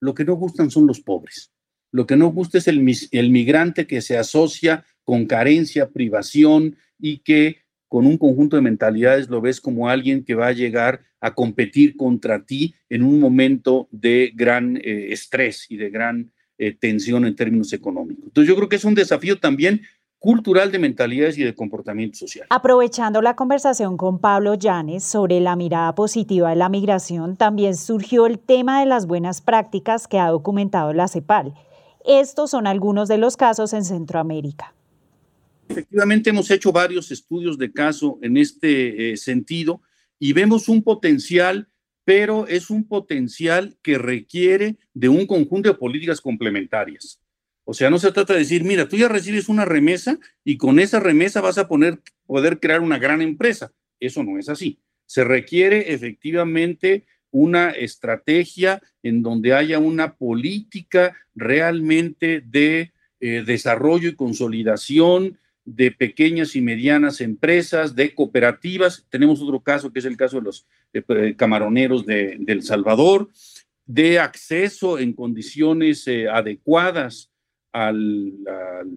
Lo 0.00 0.14
que 0.14 0.24
no 0.24 0.34
gustan 0.34 0.70
son 0.70 0.86
los 0.86 1.00
pobres. 1.00 1.52
Lo 1.92 2.06
que 2.06 2.16
no 2.16 2.28
gusta 2.28 2.58
es 2.58 2.68
el, 2.68 2.86
el 3.12 3.30
migrante 3.30 3.86
que 3.86 4.00
se 4.00 4.18
asocia 4.18 4.84
con 5.04 5.26
carencia, 5.26 5.90
privación 5.90 6.76
y 6.98 7.18
que 7.18 7.65
con 7.96 8.06
un 8.06 8.18
conjunto 8.18 8.56
de 8.56 8.60
mentalidades 8.62 9.30
lo 9.30 9.40
ves 9.40 9.58
como 9.58 9.88
alguien 9.88 10.22
que 10.22 10.34
va 10.34 10.48
a 10.48 10.52
llegar 10.52 11.00
a 11.18 11.32
competir 11.32 11.96
contra 11.96 12.44
ti 12.44 12.74
en 12.90 13.02
un 13.02 13.18
momento 13.18 13.88
de 13.90 14.32
gran 14.34 14.76
eh, 14.76 15.14
estrés 15.14 15.64
y 15.70 15.78
de 15.78 15.88
gran 15.88 16.30
eh, 16.58 16.76
tensión 16.78 17.24
en 17.24 17.34
términos 17.34 17.72
económicos. 17.72 18.22
Entonces 18.26 18.50
yo 18.50 18.54
creo 18.54 18.68
que 18.68 18.76
es 18.76 18.84
un 18.84 18.94
desafío 18.94 19.38
también 19.38 19.80
cultural 20.18 20.70
de 20.70 20.78
mentalidades 20.78 21.38
y 21.38 21.44
de 21.44 21.54
comportamiento 21.54 22.18
social. 22.18 22.46
Aprovechando 22.50 23.22
la 23.22 23.34
conversación 23.34 23.96
con 23.96 24.18
Pablo 24.18 24.56
Llanes 24.56 25.02
sobre 25.02 25.40
la 25.40 25.56
mirada 25.56 25.94
positiva 25.94 26.50
de 26.50 26.56
la 26.56 26.68
migración, 26.68 27.38
también 27.38 27.74
surgió 27.74 28.26
el 28.26 28.38
tema 28.38 28.80
de 28.80 28.84
las 28.84 29.06
buenas 29.06 29.40
prácticas 29.40 30.06
que 30.06 30.18
ha 30.18 30.28
documentado 30.28 30.92
la 30.92 31.08
CEPAL. 31.08 31.54
Estos 32.04 32.50
son 32.50 32.66
algunos 32.66 33.08
de 33.08 33.16
los 33.16 33.38
casos 33.38 33.72
en 33.72 33.86
Centroamérica. 33.86 34.75
Efectivamente, 35.68 36.30
hemos 36.30 36.50
hecho 36.50 36.72
varios 36.72 37.10
estudios 37.10 37.58
de 37.58 37.72
caso 37.72 38.18
en 38.22 38.36
este 38.36 39.12
eh, 39.12 39.16
sentido 39.16 39.82
y 40.18 40.32
vemos 40.32 40.68
un 40.68 40.82
potencial, 40.82 41.68
pero 42.04 42.46
es 42.46 42.70
un 42.70 42.86
potencial 42.86 43.76
que 43.82 43.98
requiere 43.98 44.76
de 44.94 45.08
un 45.08 45.26
conjunto 45.26 45.68
de 45.68 45.78
políticas 45.78 46.20
complementarias. 46.20 47.20
O 47.64 47.74
sea, 47.74 47.90
no 47.90 47.98
se 47.98 48.12
trata 48.12 48.32
de 48.32 48.40
decir, 48.40 48.62
mira, 48.62 48.88
tú 48.88 48.96
ya 48.96 49.08
recibes 49.08 49.48
una 49.48 49.64
remesa 49.64 50.18
y 50.44 50.56
con 50.56 50.78
esa 50.78 51.00
remesa 51.00 51.40
vas 51.40 51.58
a 51.58 51.66
poner, 51.66 52.00
poder 52.24 52.60
crear 52.60 52.80
una 52.80 52.98
gran 52.98 53.22
empresa. 53.22 53.72
Eso 53.98 54.22
no 54.22 54.38
es 54.38 54.48
así. 54.48 54.78
Se 55.04 55.24
requiere 55.24 55.92
efectivamente 55.92 57.06
una 57.32 57.70
estrategia 57.70 58.80
en 59.02 59.22
donde 59.22 59.52
haya 59.52 59.80
una 59.80 60.14
política 60.14 61.16
realmente 61.34 62.40
de 62.40 62.92
eh, 63.18 63.42
desarrollo 63.44 64.08
y 64.08 64.14
consolidación 64.14 65.38
de 65.66 65.90
pequeñas 65.90 66.54
y 66.54 66.62
medianas 66.62 67.20
empresas, 67.20 67.94
de 67.96 68.14
cooperativas. 68.14 69.04
Tenemos 69.10 69.42
otro 69.42 69.60
caso 69.60 69.92
que 69.92 69.98
es 69.98 70.04
el 70.04 70.16
caso 70.16 70.36
de 70.36 70.44
los 70.44 70.66
eh, 70.92 71.34
camaroneros 71.36 72.06
de, 72.06 72.38
El 72.46 72.62
Salvador, 72.62 73.28
de 73.84 74.20
acceso 74.20 74.98
en 74.98 75.12
condiciones 75.12 76.06
eh, 76.06 76.28
adecuadas 76.28 77.30
al, 77.72 78.32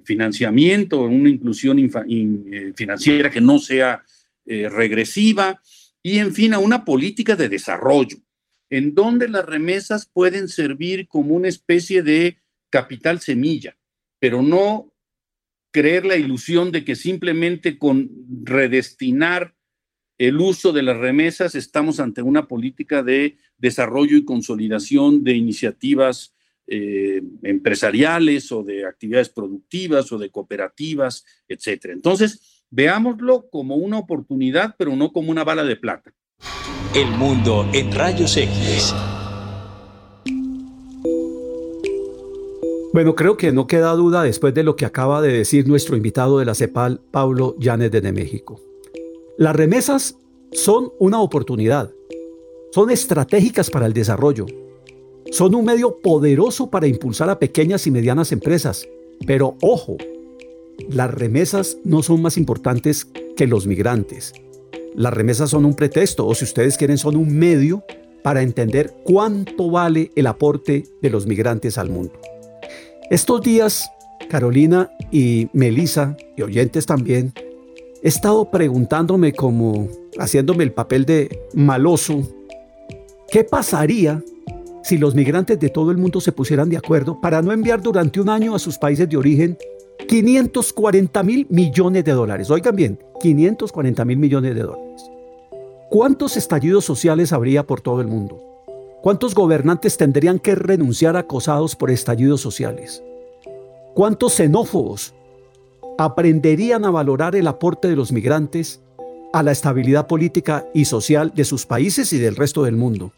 financiamiento, 0.06 1.02
una 1.02 1.30
inclusión 1.30 1.80
eh, 1.80 2.74
financiera 2.76 3.30
que 3.30 3.42
no 3.42 3.60
sea 3.60 4.04
regresiva 4.46 5.62
y, 6.02 6.18
en 6.18 6.34
fin, 6.34 6.56
a 6.56 6.60
una 6.60 6.84
política 6.84 7.36
de 7.36 7.50
desarrollo, 7.50 8.18
en 8.72 8.96
donde 8.96 9.28
las 9.28 9.46
remesas 9.46 10.10
pueden 10.12 10.48
servir 10.48 11.08
como 11.08 11.36
una 11.36 11.50
especie 11.50 12.02
de 12.02 12.38
capital 12.72 13.20
semilla, 13.20 13.78
pero 14.20 14.42
no 14.42 14.92
creer 15.72 16.06
la 16.06 16.16
ilusión 16.16 16.72
de 16.72 16.84
que 16.84 16.96
simplemente 16.96 17.78
con 17.78 18.10
redestinar 18.44 19.56
el 20.18 20.40
uso 20.40 20.74
de 20.74 20.84
las 20.84 20.98
remesas 20.98 21.56
estamos 21.56 22.00
ante 22.00 22.22
una 22.22 22.48
política 22.48 23.04
de 23.04 23.38
desarrollo 23.58 24.18
y 24.18 24.26
consolidación 24.26 25.24
de 25.24 25.34
iniciativas 25.34 26.36
eh, 26.68 27.22
empresariales 27.44 28.52
o 28.52 28.64
de 28.64 28.86
actividades 28.86 29.30
productivas 29.30 30.12
o 30.12 30.18
de 30.18 30.30
cooperativas, 30.30 31.26
etcétera. 31.48 31.94
Entonces, 31.94 32.64
veámoslo 32.70 33.50
como 33.50 33.76
una 33.76 33.98
oportunidad, 33.98 34.76
pero 34.78 34.96
no 34.96 35.12
como 35.12 35.32
una 35.32 35.44
bala 35.44 35.64
de 35.64 35.78
plata. 35.78 36.14
El 36.94 37.10
mundo 37.12 37.70
en 37.74 37.92
rayos 37.92 38.36
X. 38.38 38.94
Bueno, 42.92 43.14
creo 43.14 43.38
que 43.38 43.52
no 43.52 43.68
queda 43.68 43.94
duda 43.94 44.24
después 44.24 44.52
de 44.56 44.64
lo 44.64 44.76
que 44.76 44.84
acaba 44.84 45.22
de 45.22 45.32
decir 45.32 45.68
nuestro 45.68 45.96
invitado 45.96 46.40
de 46.40 46.46
la 46.46 46.56
CEPAL, 46.56 47.00
Pablo 47.12 47.56
Llanes 47.60 47.92
de 47.92 48.12
México. 48.12 48.60
Las 49.38 49.56
remesas 49.56 50.18
son 50.52 50.92
una 50.98 51.22
oportunidad, 51.22 51.92
son 52.72 52.90
estratégicas 52.90 53.70
para 53.70 53.86
el 53.86 53.94
desarrollo, 53.94 54.48
son 55.30 55.54
un 55.54 55.66
medio 55.66 56.00
poderoso 56.00 56.72
para 56.72 56.88
impulsar 56.88 57.30
a 57.30 57.38
pequeñas 57.38 57.86
y 57.86 57.92
medianas 57.92 58.32
empresas, 58.32 58.88
pero 59.28 59.56
ojo, 59.62 59.98
las 60.90 61.14
remesas 61.14 61.78
no 61.84 62.02
son 62.02 62.24
más 62.24 62.38
importantes 62.38 63.08
que 63.38 63.46
los 63.46 63.68
migrantes. 63.68 64.34
Las 64.96 65.14
remesas 65.14 65.52
son 65.52 65.64
un 65.66 65.76
pretexto, 65.76 66.26
o 66.26 66.34
si 66.34 66.44
ustedes 66.44 66.76
quieren, 66.76 66.98
son 66.98 67.18
un 67.18 67.38
medio 67.38 67.84
para 68.24 68.42
entender 68.42 68.96
cuánto 69.04 69.70
vale 69.70 70.12
el 70.16 70.26
aporte 70.26 70.86
de 71.04 71.10
los 71.12 71.28
migrantes 71.28 71.78
al 71.78 71.92
mundo. 71.92 72.14
Estos 73.10 73.42
días, 73.42 73.92
Carolina 74.30 74.92
y 75.12 75.50
Melissa, 75.54 76.16
y 76.38 76.44
oyentes 76.44 76.86
también, 76.86 77.34
he 78.04 78.08
estado 78.08 78.52
preguntándome 78.52 79.34
como 79.34 79.88
haciéndome 80.20 80.64
el 80.64 80.74
papel 80.74 81.06
de 81.06 81.42
maloso, 81.54 82.22
¿qué 83.32 83.44
pasaría 83.44 84.24
si 84.84 84.98
los 84.98 85.16
migrantes 85.16 85.60
de 85.60 85.70
todo 85.70 85.92
el 85.92 85.98
mundo 85.98 86.22
se 86.22 86.32
pusieran 86.32 86.70
de 86.70 86.78
acuerdo 86.78 87.20
para 87.20 87.42
no 87.42 87.52
enviar 87.52 87.82
durante 87.82 88.22
un 88.22 88.30
año 88.30 88.54
a 88.54 88.60
sus 88.60 88.78
países 88.78 89.10
de 89.10 89.18
origen 89.18 89.58
540 90.08 91.24
mil 91.24 91.48
millones 91.50 92.06
de 92.06 92.12
dólares? 92.12 92.50
Oigan 92.52 92.76
bien, 92.76 93.00
540 93.20 94.06
mil 94.06 94.18
millones 94.18 94.56
de 94.56 94.62
dólares. 94.62 95.10
¿cuántos 95.90 96.38
estallidos 96.38 96.86
sociales 96.86 97.34
habría 97.34 97.64
por 97.64 97.82
todo 97.82 98.02
el 98.02 98.08
mundo? 98.08 98.49
¿Cuántos 99.02 99.34
gobernantes 99.34 99.96
tendrían 99.96 100.40
que 100.40 100.56
renunciar 100.56 101.16
acosados 101.16 101.78
por 101.78 101.90
estallidos 101.90 102.42
sociales? 102.42 103.02
¿Cuántos 103.94 104.34
xenófobos 104.34 105.14
aprenderían 105.98 106.84
a 106.84 106.92
valorar 106.92 107.34
el 107.38 107.48
aporte 107.48 107.88
de 107.88 107.96
los 107.96 108.12
migrantes 108.12 108.82
a 109.32 109.42
la 109.42 109.54
estabilidad 109.54 110.08
política 110.08 110.68
y 110.74 110.84
social 110.84 111.32
de 111.34 111.46
sus 111.46 111.66
países 111.66 112.12
y 112.12 112.20
del 112.20 112.36
resto 112.36 112.64
del 112.64 112.76
mundo? 112.76 113.14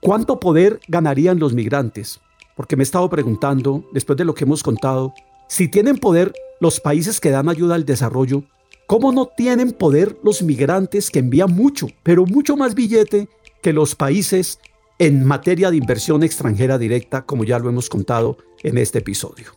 ¿Cuánto 0.00 0.40
poder 0.40 0.80
ganarían 0.88 1.38
los 1.38 1.52
migrantes? 1.52 2.20
Porque 2.56 2.74
me 2.74 2.82
he 2.82 2.84
estado 2.84 3.08
preguntando, 3.08 3.84
después 3.92 4.16
de 4.16 4.24
lo 4.24 4.34
que 4.34 4.42
hemos 4.42 4.64
contado, 4.64 5.14
si 5.46 5.68
tienen 5.68 5.96
poder 5.96 6.32
los 6.58 6.80
países 6.80 7.20
que 7.20 7.30
dan 7.30 7.48
ayuda 7.48 7.76
al 7.76 7.84
desarrollo, 7.84 8.42
¿cómo 8.88 9.12
no 9.12 9.26
tienen 9.26 9.70
poder 9.70 10.18
los 10.24 10.42
migrantes 10.42 11.08
que 11.08 11.20
envían 11.20 11.54
mucho, 11.54 11.86
pero 12.02 12.26
mucho 12.26 12.56
más 12.56 12.74
billete 12.74 13.28
que 13.62 13.72
los 13.72 13.94
países 13.94 14.58
en 14.98 15.24
materia 15.24 15.70
de 15.70 15.76
inversión 15.76 16.22
extranjera 16.22 16.78
directa, 16.78 17.22
como 17.22 17.44
ya 17.44 17.58
lo 17.58 17.68
hemos 17.68 17.88
contado 17.88 18.38
en 18.62 18.78
este 18.78 18.98
episodio? 18.98 19.52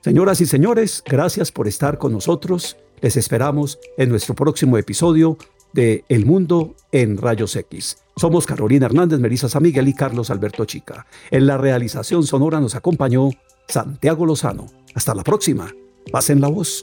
Señoras 0.00 0.40
y 0.40 0.46
señores, 0.46 1.02
gracias 1.06 1.52
por 1.52 1.68
estar 1.68 1.98
con 1.98 2.12
nosotros. 2.12 2.76
Les 3.00 3.16
esperamos 3.16 3.78
en 3.96 4.08
nuestro 4.08 4.34
próximo 4.34 4.76
episodio 4.78 5.38
de 5.72 6.04
El 6.08 6.26
Mundo 6.26 6.74
en 6.90 7.16
Rayos 7.16 7.56
X. 7.56 7.98
Somos 8.16 8.46
Carolina 8.46 8.86
Hernández, 8.86 9.20
Melissa 9.20 9.48
San 9.48 9.62
Miguel 9.62 9.88
y 9.88 9.94
Carlos 9.94 10.30
Alberto 10.30 10.64
Chica. 10.64 11.06
En 11.30 11.46
la 11.46 11.56
realización 11.56 12.24
sonora 12.24 12.60
nos 12.60 12.74
acompañó 12.74 13.30
Santiago 13.68 14.26
Lozano. 14.26 14.66
Hasta 14.94 15.14
la 15.14 15.22
próxima. 15.22 15.72
Pasen 16.10 16.40
la 16.40 16.48
voz. 16.48 16.82